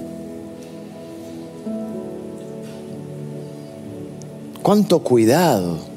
[4.63, 5.88] Cuánto cuidado,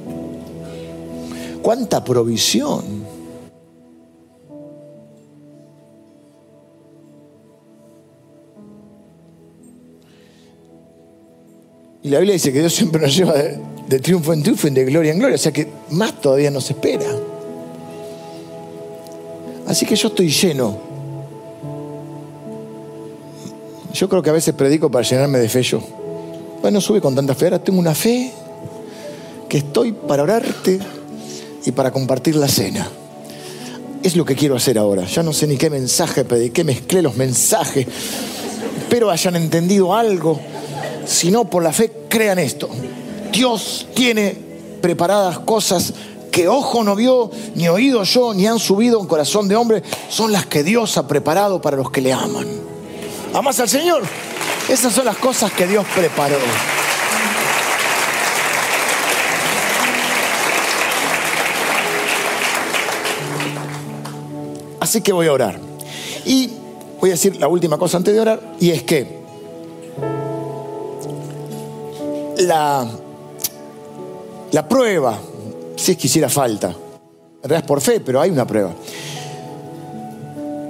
[1.63, 2.83] cuánta provisión.
[12.03, 14.85] Y la Biblia dice que Dios siempre nos lleva de, triunfo en triunfo y de
[14.85, 15.37] gloria en gloria.
[15.37, 17.07] O sea que más todavía nos espera.
[19.69, 20.77] Así que yo estoy lleno.
[23.95, 25.81] Yo creo que a veces predico para llenarme de fe yo.
[26.61, 27.47] Bueno, sube con tanta fe.
[27.47, 28.33] Ahora tengo una fe
[29.49, 30.81] que estoy para orarte
[31.65, 32.89] y para compartir la cena.
[34.03, 35.05] Es lo que quiero hacer ahora.
[35.05, 37.87] Ya no sé ni qué mensaje qué mezclé los mensajes.
[38.79, 40.41] Espero hayan entendido algo
[41.07, 42.69] sino por la fe, crean esto.
[43.31, 44.37] Dios tiene
[44.81, 45.93] preparadas cosas
[46.31, 50.33] que ojo no vio, ni oído yo, ni han subido en corazón de hombre, son
[50.33, 52.47] las que Dios ha preparado para los que le aman.
[53.35, 54.03] ¿Amas al Señor?
[54.69, 56.37] Esas son las cosas que Dios preparó.
[64.93, 65.59] Así que voy a orar.
[66.27, 66.51] Y
[67.01, 69.07] voy a decir la última cosa antes de orar, y es que
[72.41, 72.87] la,
[74.51, 75.19] la prueba,
[75.77, 78.75] si es que hiciera falta, en realidad es por fe, pero hay una prueba.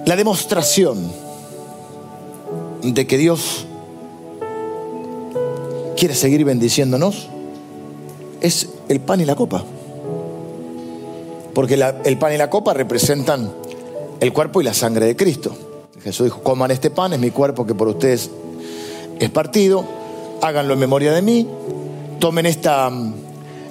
[0.07, 1.11] La demostración
[2.85, 3.67] de que Dios
[5.97, 7.27] quiere seguir bendiciéndonos
[8.41, 9.65] es el pan y la copa.
[11.53, 13.62] Porque el pan y la copa representan
[14.23, 15.53] el cuerpo y la sangre de Cristo.
[16.01, 18.31] Jesús dijo, coman este pan, es mi cuerpo que por ustedes
[19.19, 19.85] es partido,
[20.41, 21.49] háganlo en memoria de mí,
[22.21, 22.89] tomen esta,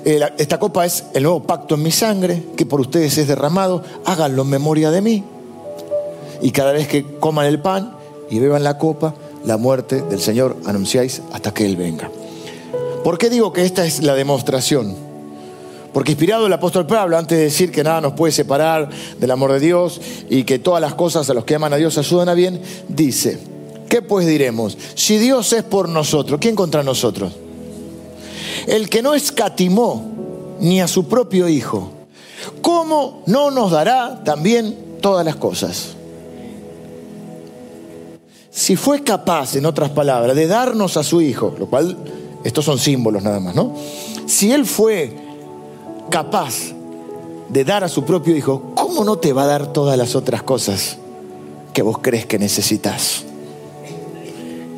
[0.04, 3.82] eh, esta copa, es el nuevo pacto en mi sangre, que por ustedes es derramado,
[4.04, 5.24] háganlo en memoria de mí.
[6.42, 7.96] Y cada vez que coman el pan
[8.30, 12.12] y beban la copa, la muerte del Señor anunciáis hasta que Él venga.
[13.06, 15.11] ¿Por qué digo que esta es la demostración?
[15.94, 18.90] Porque inspirado el apóstol Pablo, antes de decir que nada nos puede separar
[19.20, 21.98] del amor de Dios y que todas las cosas a los que aman a Dios
[21.98, 23.40] ayudan a bien, dice,
[23.90, 24.78] ¿qué pues diremos?
[24.96, 27.34] Si Dios es por nosotros, ¿quién contra nosotros?
[28.68, 31.92] El que no escatimó ni a su propio Hijo,
[32.62, 35.96] ¿cómo no nos dará también todas las cosas?
[38.50, 41.98] Si fue capaz, en otras palabras, de darnos a su Hijo, lo cual
[42.46, 43.76] estos son símbolos nada más, ¿no?
[44.26, 45.31] Si Él fue
[46.12, 46.74] capaz
[47.50, 50.44] de dar a su propio hijo, ¿cómo no te va a dar todas las otras
[50.44, 50.98] cosas
[51.74, 53.24] que vos crees que necesitas?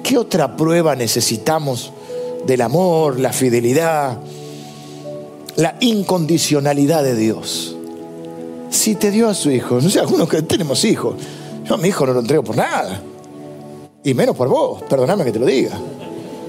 [0.01, 1.91] ¿Qué otra prueba necesitamos
[2.45, 4.17] del amor, la fidelidad,
[5.55, 7.75] la incondicionalidad de Dios?
[8.69, 11.15] Si te dio a su hijo, no sé, algunos que tenemos hijos,
[11.65, 13.01] yo a mi hijo no lo entrego por nada,
[14.03, 15.77] y menos por vos, perdóname que te lo diga,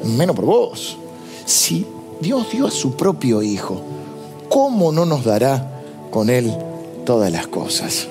[0.05, 0.97] menos por vos.
[1.47, 1.87] Si
[2.21, 3.94] Dios dio a su propio hijo,
[4.55, 5.69] ¿cómo no nos dará
[6.13, 6.55] con Él
[7.05, 8.07] todas las cosas?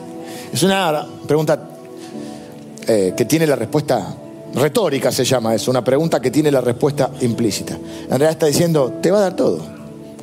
[0.51, 1.69] Es una pregunta
[2.85, 4.13] eh, que tiene la respuesta
[4.53, 7.75] retórica, se llama eso, una pregunta que tiene la respuesta implícita.
[7.75, 9.61] En realidad está diciendo, te va a dar todo.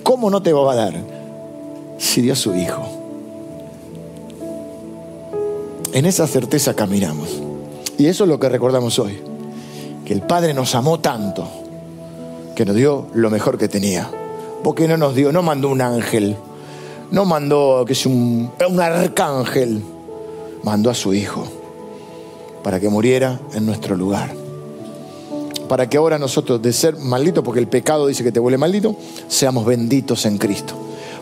[0.02, 0.92] ¿Cómo no te va a dar
[1.96, 2.82] si dio su Hijo?
[5.94, 7.30] En esa certeza caminamos.
[7.96, 9.22] Y eso es lo que recordamos hoy.
[10.04, 11.48] Que el Padre nos amó tanto
[12.54, 14.10] que nos dio lo mejor que tenía
[14.62, 16.36] porque no nos dio, no mandó un ángel,
[17.11, 18.50] no mandó que es un,
[18.80, 19.82] arcángel,
[20.62, 21.46] mandó a su hijo
[22.62, 24.34] para que muriera en nuestro lugar.
[25.68, 28.96] Para que ahora nosotros, de ser malditos, porque el pecado dice que te vuelve maldito,
[29.28, 30.74] seamos benditos en Cristo.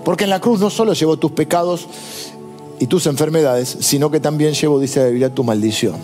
[0.04, 1.86] Porque en la cruz no solo llevó tus pecados
[2.78, 5.96] y tus enfermedades, sino que también llevó, dice la Biblia, tu maldición.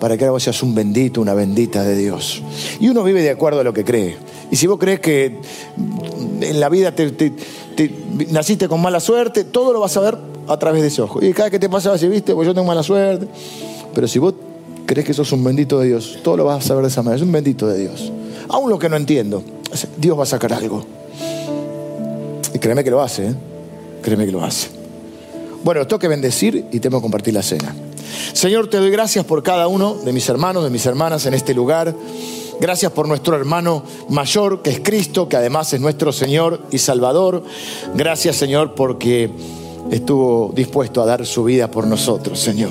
[0.00, 2.42] Para que ahora seas un bendito, una bendita de Dios.
[2.80, 4.16] Y uno vive de acuerdo a lo que cree.
[4.50, 5.38] Y si vos crees que
[6.40, 7.32] en la vida te,
[8.30, 11.24] naciste con mala suerte, todo lo vas a ver a través de ese ojo.
[11.24, 13.28] Y cada vez que te pasa así, viste, pues yo tengo mala suerte.
[13.94, 14.34] Pero si vos
[14.86, 17.16] crees que sos un bendito de Dios, todo lo vas a saber de esa manera.
[17.16, 18.12] Es un bendito de Dios.
[18.48, 19.42] Aún lo que no entiendo,
[19.96, 20.84] Dios va a sacar algo.
[22.52, 23.34] Y créeme que lo hace, ¿eh?
[24.02, 24.68] créeme que lo hace.
[25.62, 27.74] Bueno, tengo que bendecir y tengo que compartir la cena.
[28.32, 31.54] Señor, te doy gracias por cada uno de mis hermanos, de mis hermanas en este
[31.54, 31.94] lugar.
[32.60, 37.42] Gracias por nuestro hermano mayor, que es Cristo, que además es nuestro Señor y Salvador.
[37.94, 39.30] Gracias, Señor, porque
[39.90, 42.70] estuvo dispuesto a dar su vida por nosotros, Señor.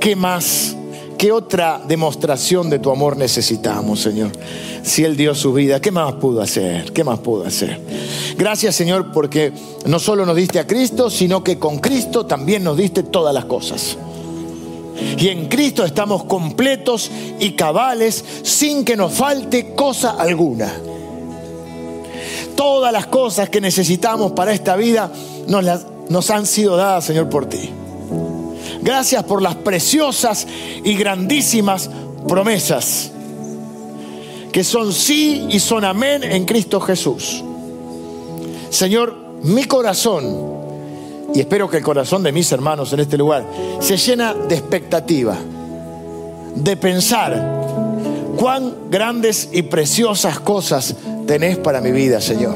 [0.00, 0.74] ¿Qué más?
[1.18, 4.32] ¿Qué otra demostración de tu amor necesitamos, Señor?
[4.82, 6.92] Si Él dio su vida, ¿qué más pudo hacer?
[6.92, 7.80] ¿Qué más pudo hacer?
[8.38, 9.52] Gracias, Señor, porque
[9.86, 13.44] no solo nos diste a Cristo, sino que con Cristo también nos diste todas las
[13.44, 13.98] cosas.
[15.18, 20.72] Y en Cristo estamos completos y cabales sin que nos falte cosa alguna.
[22.56, 25.10] Todas las cosas que necesitamos para esta vida
[25.46, 27.70] nos, las, nos han sido dadas, Señor, por ti.
[28.82, 30.46] Gracias por las preciosas
[30.84, 31.90] y grandísimas
[32.26, 33.10] promesas
[34.56, 37.44] que son sí y son amén en Cristo Jesús.
[38.70, 40.55] Señor, mi corazón
[41.34, 43.44] y espero que el corazón de mis hermanos en este lugar
[43.80, 45.36] se llena de expectativa,
[46.54, 47.56] de pensar
[48.36, 50.94] cuán grandes y preciosas cosas
[51.26, 52.54] tenés para mi vida, Señor.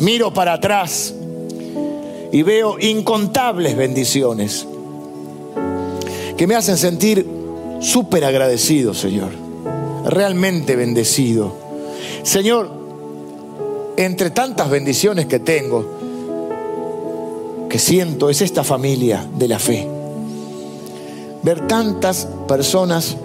[0.00, 1.14] Miro para atrás
[2.32, 4.66] y veo incontables bendiciones
[6.36, 7.26] que me hacen sentir
[7.80, 9.30] súper agradecido, Señor.
[10.06, 11.52] Realmente bendecido.
[12.22, 12.70] Señor,
[13.96, 15.99] entre tantas bendiciones que tengo,
[17.70, 19.88] que siento es esta familia de la fe.
[21.42, 23.16] Ver tantas personas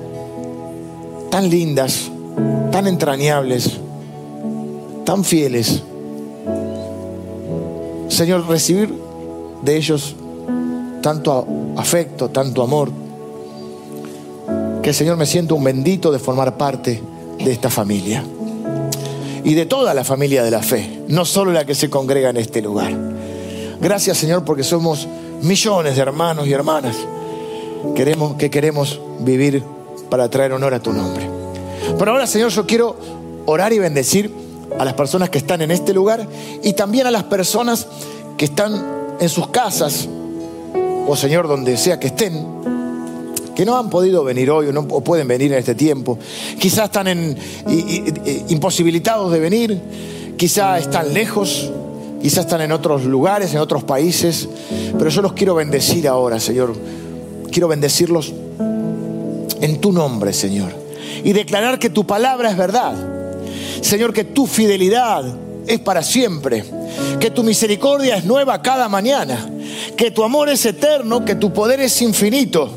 [1.32, 2.12] tan lindas,
[2.72, 3.72] tan entrañables,
[5.04, 5.82] tan fieles.
[8.08, 8.94] Señor, recibir
[9.64, 10.16] de ellos
[11.02, 12.92] tanto afecto, tanto amor.
[14.82, 17.02] que Señor me siento un bendito de formar parte
[17.40, 18.24] de esta familia
[19.44, 22.38] y de toda la familia de la fe, no solo la que se congrega en
[22.38, 23.15] este lugar.
[23.82, 25.08] Gracias Señor porque somos
[25.42, 26.96] millones de hermanos y hermanas
[27.96, 29.64] queremos, que queremos vivir
[30.10, 31.30] para traer honor a tu nombre.
[31.98, 32.96] Pero ahora Señor yo quiero
[33.46, 34.32] orar y bendecir
[34.80, 36.28] a las personas que están en este lugar
[36.64, 37.88] y también a las personas
[38.38, 40.08] que están en sus casas
[41.08, 42.56] o Señor donde sea que estén
[43.56, 46.20] que no han podido venir hoy o no pueden venir en este tiempo.
[46.60, 47.38] Quizás están en,
[48.50, 49.82] imposibilitados de venir,
[50.38, 51.72] quizás están lejos,
[52.26, 54.50] quizás están en otros lugares, en otros países,
[54.98, 56.74] pero yo los quiero bendecir ahora, Señor.
[57.52, 58.34] Quiero bendecirlos
[59.62, 60.72] en tu nombre, Señor.
[61.24, 62.96] Y declarar que tu palabra es verdad.
[63.80, 65.24] Señor, que tu fidelidad
[65.68, 66.66] es para siempre,
[67.20, 69.48] que tu misericordia es nueva cada mañana,
[69.96, 72.72] que tu amor es eterno, que tu poder es infinito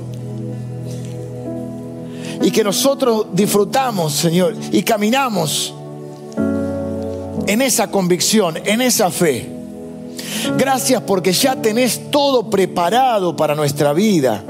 [2.42, 5.72] y que nosotros disfrutamos, Señor, y caminamos
[7.49, 9.49] en esa convicción, en esa fe.
[10.59, 14.44] Gracias porque ya tenés todo preparado para nuestra vida.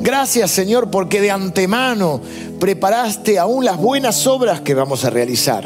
[0.00, 2.20] Gracias Señor porque de antemano
[2.60, 5.64] preparaste aún las buenas obras que vamos a realizar.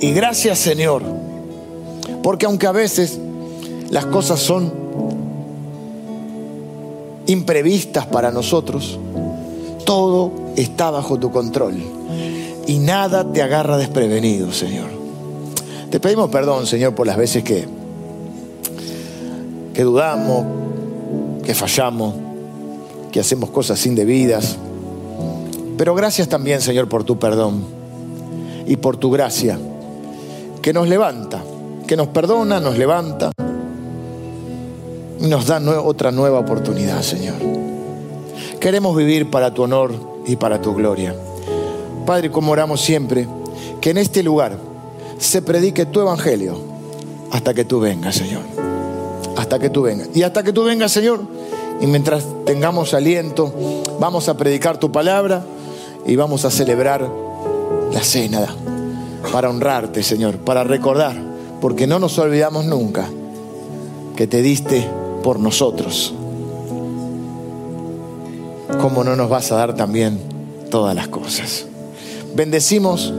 [0.00, 1.02] Y gracias Señor
[2.22, 3.18] porque aunque a veces
[3.88, 4.70] las cosas son
[7.26, 8.98] imprevistas para nosotros,
[9.86, 11.76] todo está bajo tu control
[12.66, 14.95] y nada te agarra desprevenido, Señor.
[15.90, 17.66] Te pedimos perdón, Señor, por las veces que,
[19.72, 20.44] que dudamos,
[21.44, 22.14] que fallamos,
[23.12, 24.56] que hacemos cosas indebidas.
[25.78, 27.64] Pero gracias también, Señor, por tu perdón
[28.66, 29.58] y por tu gracia,
[30.60, 31.42] que nos levanta,
[31.86, 33.30] que nos perdona, nos levanta
[35.20, 37.36] y nos da otra nueva oportunidad, Señor.
[38.60, 39.92] Queremos vivir para tu honor
[40.26, 41.14] y para tu gloria.
[42.04, 43.28] Padre, como oramos siempre,
[43.80, 44.58] que en este lugar
[45.18, 46.56] se predique tu evangelio
[47.30, 48.42] hasta que tú vengas, Señor.
[49.36, 50.08] Hasta que tú vengas.
[50.14, 51.20] Y hasta que tú vengas, Señor,
[51.80, 53.52] y mientras tengamos aliento,
[54.00, 55.44] vamos a predicar tu palabra
[56.06, 57.08] y vamos a celebrar
[57.92, 58.46] la cena
[59.32, 61.16] para honrarte, Señor, para recordar,
[61.60, 63.08] porque no nos olvidamos nunca
[64.16, 64.88] que te diste
[65.22, 66.14] por nosotros
[68.80, 70.18] ¿cómo no nos vas a dar también
[70.70, 71.66] todas las cosas?
[72.34, 73.12] Bendecimos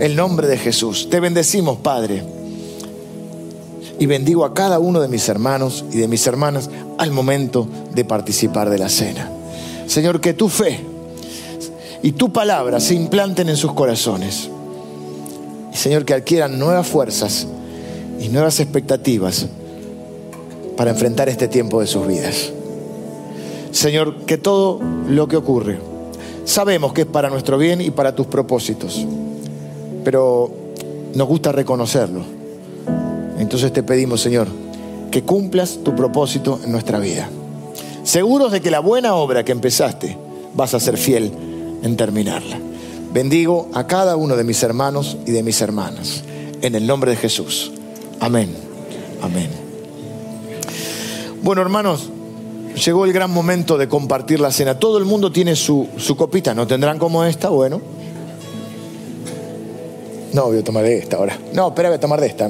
[0.00, 1.08] el nombre de Jesús.
[1.10, 2.24] Te bendecimos, Padre.
[3.98, 8.04] Y bendigo a cada uno de mis hermanos y de mis hermanas al momento de
[8.04, 9.30] participar de la cena.
[9.86, 10.80] Señor, que tu fe
[12.02, 14.48] y tu palabra se implanten en sus corazones.
[15.72, 17.46] Y Señor, que adquieran nuevas fuerzas
[18.18, 19.46] y nuevas expectativas
[20.78, 22.52] para enfrentar este tiempo de sus vidas.
[23.70, 25.78] Señor, que todo lo que ocurre,
[26.44, 29.06] sabemos que es para nuestro bien y para tus propósitos,
[30.04, 30.50] pero
[31.14, 32.22] nos gusta reconocerlo.
[33.38, 34.48] Entonces te pedimos, Señor,
[35.10, 37.28] que cumplas tu propósito en nuestra vida.
[38.02, 40.16] Seguros de que la buena obra que empezaste
[40.54, 41.32] vas a ser fiel
[41.82, 42.58] en terminarla.
[43.12, 46.22] Bendigo a cada uno de mis hermanos y de mis hermanas.
[46.62, 47.72] En el nombre de Jesús.
[48.20, 48.54] Amén.
[49.22, 49.50] Amén.
[51.42, 52.10] Bueno, hermanos,
[52.84, 54.78] llegó el gran momento de compartir la cena.
[54.78, 57.48] Todo el mundo tiene su, copita, ¿no tendrán como esta?
[57.48, 57.80] Bueno.
[60.32, 61.38] No, voy a tomar de esta ahora.
[61.52, 62.48] No, espera, voy a tomar de esta.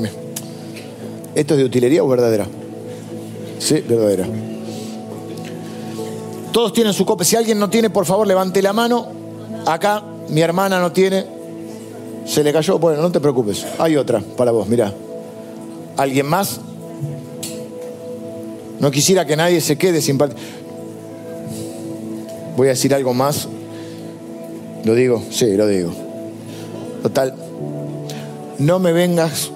[1.35, 2.47] ¿Esto es de utilería o verdadera?
[3.59, 4.26] Sí, verdadera.
[6.53, 7.24] Todos tienen su copa.
[7.24, 9.07] Si alguien no tiene, por favor, levante la mano.
[9.66, 11.24] Acá, mi hermana no tiene.
[12.26, 12.78] Se le cayó.
[12.78, 13.64] Bueno, no te preocupes.
[13.78, 14.93] Hay otra para vos, mira.
[15.97, 16.61] ¿Alguien más?
[18.78, 20.18] No quisiera que nadie se quede sin
[22.57, 23.49] Voy a decir algo más.
[24.85, 25.22] ¿Lo digo?
[25.31, 25.93] Sí, lo digo.
[27.03, 27.49] Total.
[28.61, 29.51] No me vengas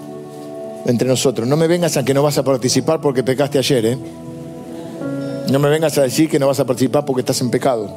[0.86, 1.46] entre nosotros.
[1.46, 3.98] No me vengas a que no vas a participar porque pecaste ayer, ¿eh?
[5.50, 7.88] No me vengas a decir que no vas a participar porque estás en pecado.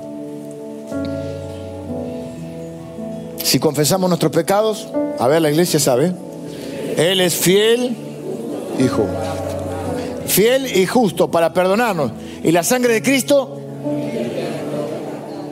[3.44, 4.88] Si confesamos nuestros pecados,
[5.18, 6.14] a ver, la iglesia sabe.
[6.98, 7.96] Él es fiel,
[8.80, 9.06] hijo
[10.28, 12.12] fiel y justo para perdonarnos.
[12.44, 13.60] ¿Y la sangre de Cristo?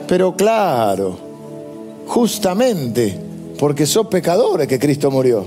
[0.06, 1.18] Pero claro,
[2.06, 3.18] justamente
[3.58, 5.44] porque sos pecadores que Cristo murió.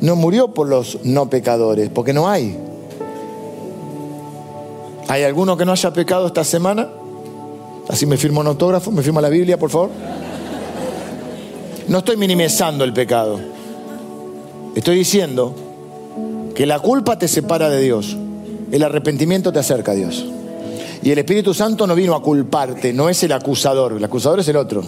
[0.00, 2.56] No murió por los no pecadores, porque no hay.
[5.08, 6.88] ¿Hay alguno que no haya pecado esta semana?
[7.88, 9.90] Así me firmo un autógrafo, me firma la Biblia, por favor.
[11.88, 13.38] No estoy minimizando el pecado.
[14.74, 15.54] Estoy diciendo
[16.54, 18.16] que la culpa te separa de Dios.
[18.72, 20.26] El arrepentimiento te acerca a Dios.
[21.02, 24.48] Y el Espíritu Santo no vino a culparte, no es el acusador, el acusador es
[24.48, 24.82] el otro.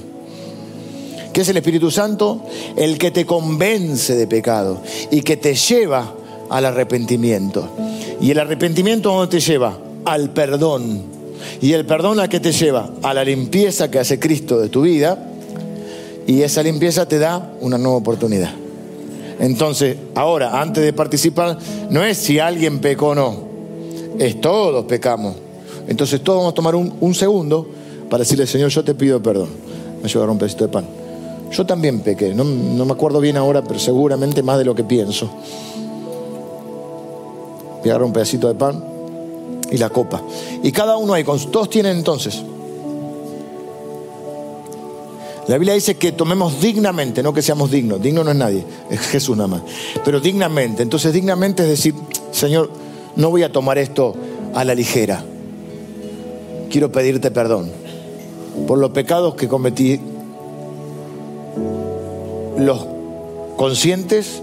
[1.39, 2.43] ¿Qué es el Espíritu Santo?
[2.75, 4.83] El que te convence de pecado
[5.13, 6.13] y que te lleva
[6.51, 7.65] al arrepentimiento.
[8.21, 9.79] ¿Y el arrepentimiento dónde te lleva?
[10.05, 11.01] Al perdón.
[11.63, 12.91] ¿Y el perdón a qué te lleva?
[13.05, 15.31] A la limpieza que hace Cristo de tu vida.
[16.27, 18.51] Y esa limpieza te da una nueva oportunidad.
[19.39, 21.57] Entonces, ahora, antes de participar,
[21.89, 23.37] no es si alguien pecó o no,
[24.19, 25.37] es todos pecamos.
[25.87, 27.65] Entonces todos vamos a tomar un, segundo
[28.11, 29.51] para decirle, Señor, yo te pido perdón.
[30.03, 31.08] Me llevo un pedacito de pan.
[31.51, 35.31] Yo también pequé, no, me acuerdo bien ahora, pero seguramente más de lo que pienso.
[37.83, 38.85] Voy un pedacito de pan
[39.71, 40.21] y la copa.
[40.63, 42.43] Y cada uno ahí, todos tienen entonces
[45.49, 48.03] la Biblia dice que tomemos dignamente, no que seamos dignos.
[48.03, 49.63] Digno no es nadie, es Jesús nada más.
[50.05, 50.83] Pero dignamente.
[50.83, 51.95] Entonces dignamente es decir,
[52.33, 52.71] Señor,
[53.17, 54.15] no voy a tomar esto
[54.55, 55.25] a la ligera.
[56.71, 57.71] Quiero pedirte perdón
[58.67, 59.99] por los pecados que cometí,
[62.59, 62.87] los
[63.57, 64.43] conscientes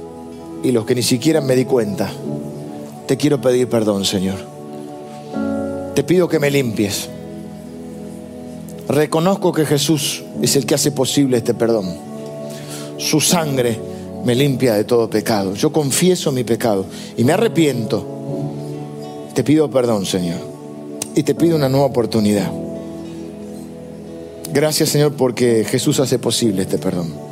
[0.63, 2.09] y los que ni siquiera me di cuenta.
[3.07, 4.37] Te quiero pedir perdón, Señor.
[5.93, 7.09] Te pido que me limpies
[8.87, 11.95] Reconozco que Jesús es el que hace posible este perdón.
[12.97, 13.77] Su sangre
[14.23, 15.55] me limpia de todo pecado.
[15.55, 16.85] Yo confieso mi pecado
[17.17, 18.05] y me arrepiento.
[19.33, 20.39] Te pido perdón, Señor.
[21.15, 22.51] Y te pido una nueva oportunidad.
[24.53, 27.24] Gracias, Señor, porque Jesús hace posible este perdón.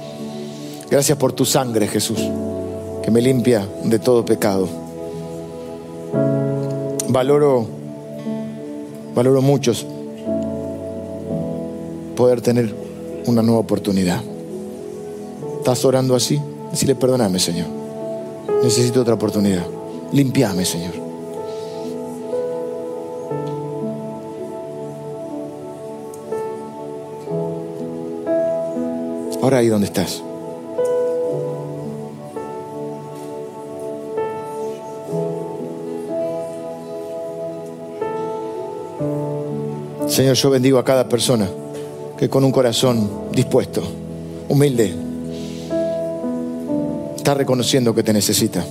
[0.94, 2.20] Gracias por tu sangre, Jesús,
[3.02, 4.70] que me limpia de todo pecado.
[7.10, 7.66] Valoro,
[9.16, 9.88] valoro muchos
[12.16, 12.76] poder tener
[13.26, 14.22] una nueva oportunidad.
[15.58, 16.40] ¿Estás orando así?
[16.70, 17.70] Decirle, perdóname, Señor.
[18.62, 19.66] Necesito otra oportunidad.
[20.12, 20.94] Limpiame, Señor.
[29.42, 30.22] Ahora ahí donde estás.
[40.14, 41.50] Señor, yo bendigo a cada persona
[42.20, 43.82] que con un corazón dispuesto,
[44.48, 44.94] humilde,
[47.16, 48.64] está reconociendo que te necesita.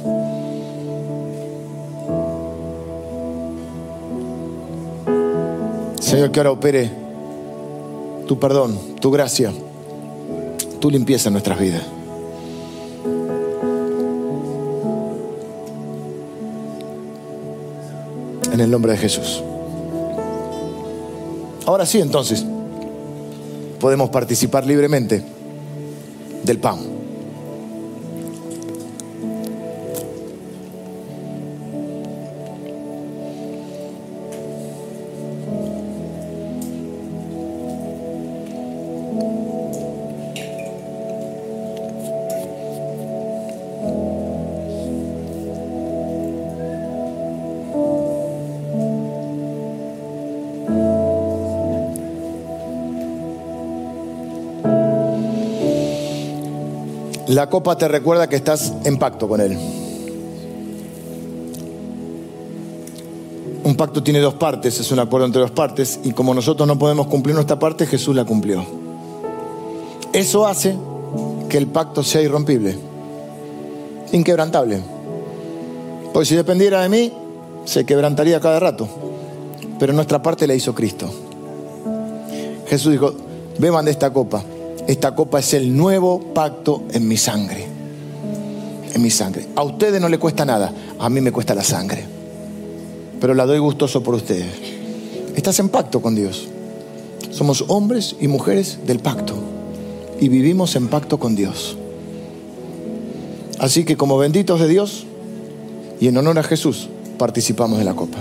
[5.98, 6.88] Señor, que ahora opere
[8.28, 9.52] tu perdón, tu gracia,
[10.78, 11.82] tu limpieza en nuestras vidas.
[18.52, 19.42] En el nombre de Jesús.
[21.66, 22.44] Ahora sí, entonces
[23.80, 25.22] podemos participar libremente
[26.42, 26.91] del pan.
[57.32, 59.56] La copa te recuerda que estás en pacto con Él.
[63.64, 66.78] Un pacto tiene dos partes, es un acuerdo entre dos partes, y como nosotros no
[66.78, 68.62] podemos cumplir nuestra parte, Jesús la cumplió.
[70.12, 70.76] Eso hace
[71.48, 72.76] que el pacto sea irrompible,
[74.12, 74.82] inquebrantable.
[76.12, 77.12] Porque si dependiera de mí,
[77.64, 78.86] se quebrantaría cada rato.
[79.78, 81.08] Pero nuestra parte la hizo Cristo.
[82.66, 83.14] Jesús dijo,
[83.58, 84.44] beban de esta copa
[84.86, 87.66] esta copa es el nuevo pacto en mi sangre.
[88.94, 89.46] En mi sangre.
[89.54, 92.04] A ustedes no le cuesta nada, a mí me cuesta la sangre.
[93.20, 94.52] Pero la doy gustoso por ustedes.
[95.36, 96.48] Estás en pacto con Dios.
[97.30, 99.34] Somos hombres y mujeres del pacto.
[100.20, 101.76] Y vivimos en pacto con Dios.
[103.58, 105.06] Así que como benditos de Dios
[106.00, 108.18] y en honor a Jesús, participamos de la copa.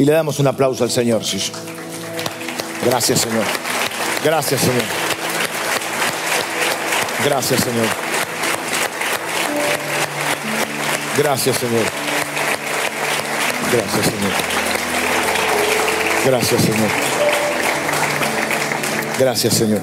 [0.00, 1.20] Y le damos un aplauso al Señor.
[2.86, 3.44] Gracias, Señor.
[4.24, 4.82] Gracias, Señor.
[7.22, 7.86] Gracias, Señor.
[11.18, 11.84] Gracias, Señor.
[13.70, 14.32] Gracias, Señor.
[16.24, 16.90] Gracias, Señor.
[19.18, 19.82] Gracias, Señor.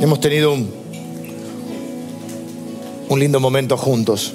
[0.00, 0.72] Hemos tenido un,
[3.08, 4.32] un lindo momento juntos.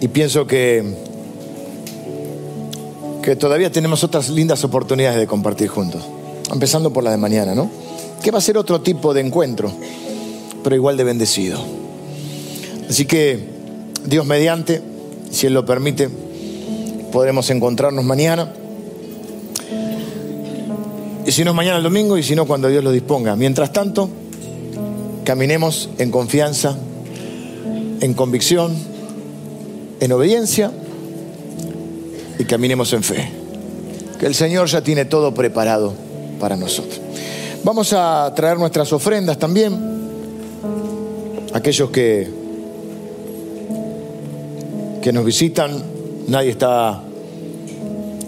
[0.00, 0.84] Y pienso que,
[3.22, 6.02] que todavía tenemos otras lindas oportunidades de compartir juntos.
[6.52, 7.70] empezando por la de mañana, ¿no?
[8.22, 9.70] Que va a ser otro tipo de encuentro,
[10.62, 11.58] pero igual de bendecido.
[12.88, 13.38] Así que
[14.06, 14.82] Dios mediante,
[15.30, 16.08] si Él lo permite,
[17.12, 18.52] podremos encontrarnos mañana.
[21.26, 23.36] Y si no mañana el domingo, y si no cuando Dios lo disponga.
[23.36, 24.08] Mientras tanto,
[25.24, 26.74] caminemos en confianza,
[28.00, 28.74] en convicción,
[30.00, 30.70] en obediencia
[32.38, 33.30] y caminemos en fe.
[34.18, 35.94] Que el Señor ya tiene todo preparado
[36.40, 37.00] para nosotros.
[37.64, 39.98] Vamos a traer nuestras ofrendas también.
[41.52, 42.28] Aquellos que,
[45.02, 45.82] que nos visitan,
[46.28, 47.02] nadie está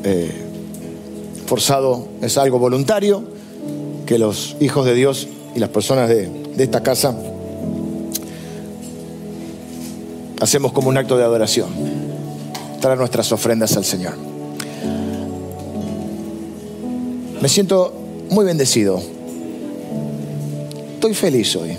[0.05, 0.31] eh,
[1.47, 3.23] forzado, es algo voluntario,
[4.07, 7.15] que los hijos de Dios y las personas de, de esta casa
[10.41, 11.69] hacemos como un acto de adoración,
[12.81, 14.15] traer nuestras ofrendas al Señor.
[17.41, 17.93] Me siento
[18.31, 19.01] muy bendecido.
[20.95, 21.77] Estoy feliz hoy.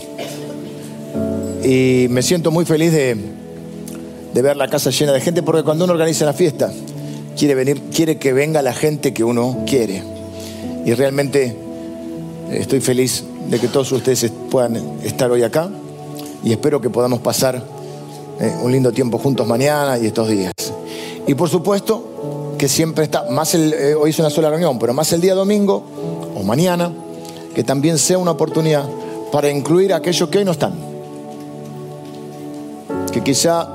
[1.64, 3.16] Y me siento muy feliz de,
[4.34, 6.72] de ver la casa llena de gente, porque cuando uno organiza la fiesta,
[7.38, 10.04] quiere venir, quiere que venga la gente que uno quiere.
[10.86, 11.56] Y realmente
[12.52, 15.70] estoy feliz de que todos ustedes puedan estar hoy acá
[16.44, 17.64] y espero que podamos pasar
[18.42, 20.54] eh, un lindo tiempo juntos mañana y estos días.
[21.28, 24.96] Y por supuesto que siempre está, más el, eh, hoy es una sola reunión, pero
[24.96, 25.84] más el día domingo
[26.36, 26.92] o mañana,
[27.54, 28.84] que también sea una oportunidad
[29.32, 30.74] para incluir a aquellos que hoy no están.
[33.14, 33.70] Que quizá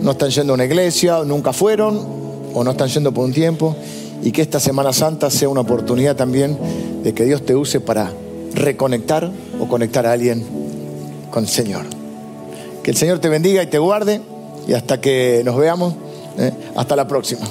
[0.00, 2.04] no están yendo a una iglesia, nunca fueron,
[2.52, 3.76] o no están yendo por un tiempo,
[4.24, 6.58] y que esta Semana Santa sea una oportunidad también
[7.04, 8.12] de que Dios te use para
[8.54, 10.44] reconectar o conectar a alguien
[11.30, 11.99] con el Señor.
[12.90, 14.20] El Señor te bendiga y te guarde,
[14.66, 15.94] y hasta que nos veamos,
[16.36, 16.50] ¿eh?
[16.74, 17.46] hasta la próxima.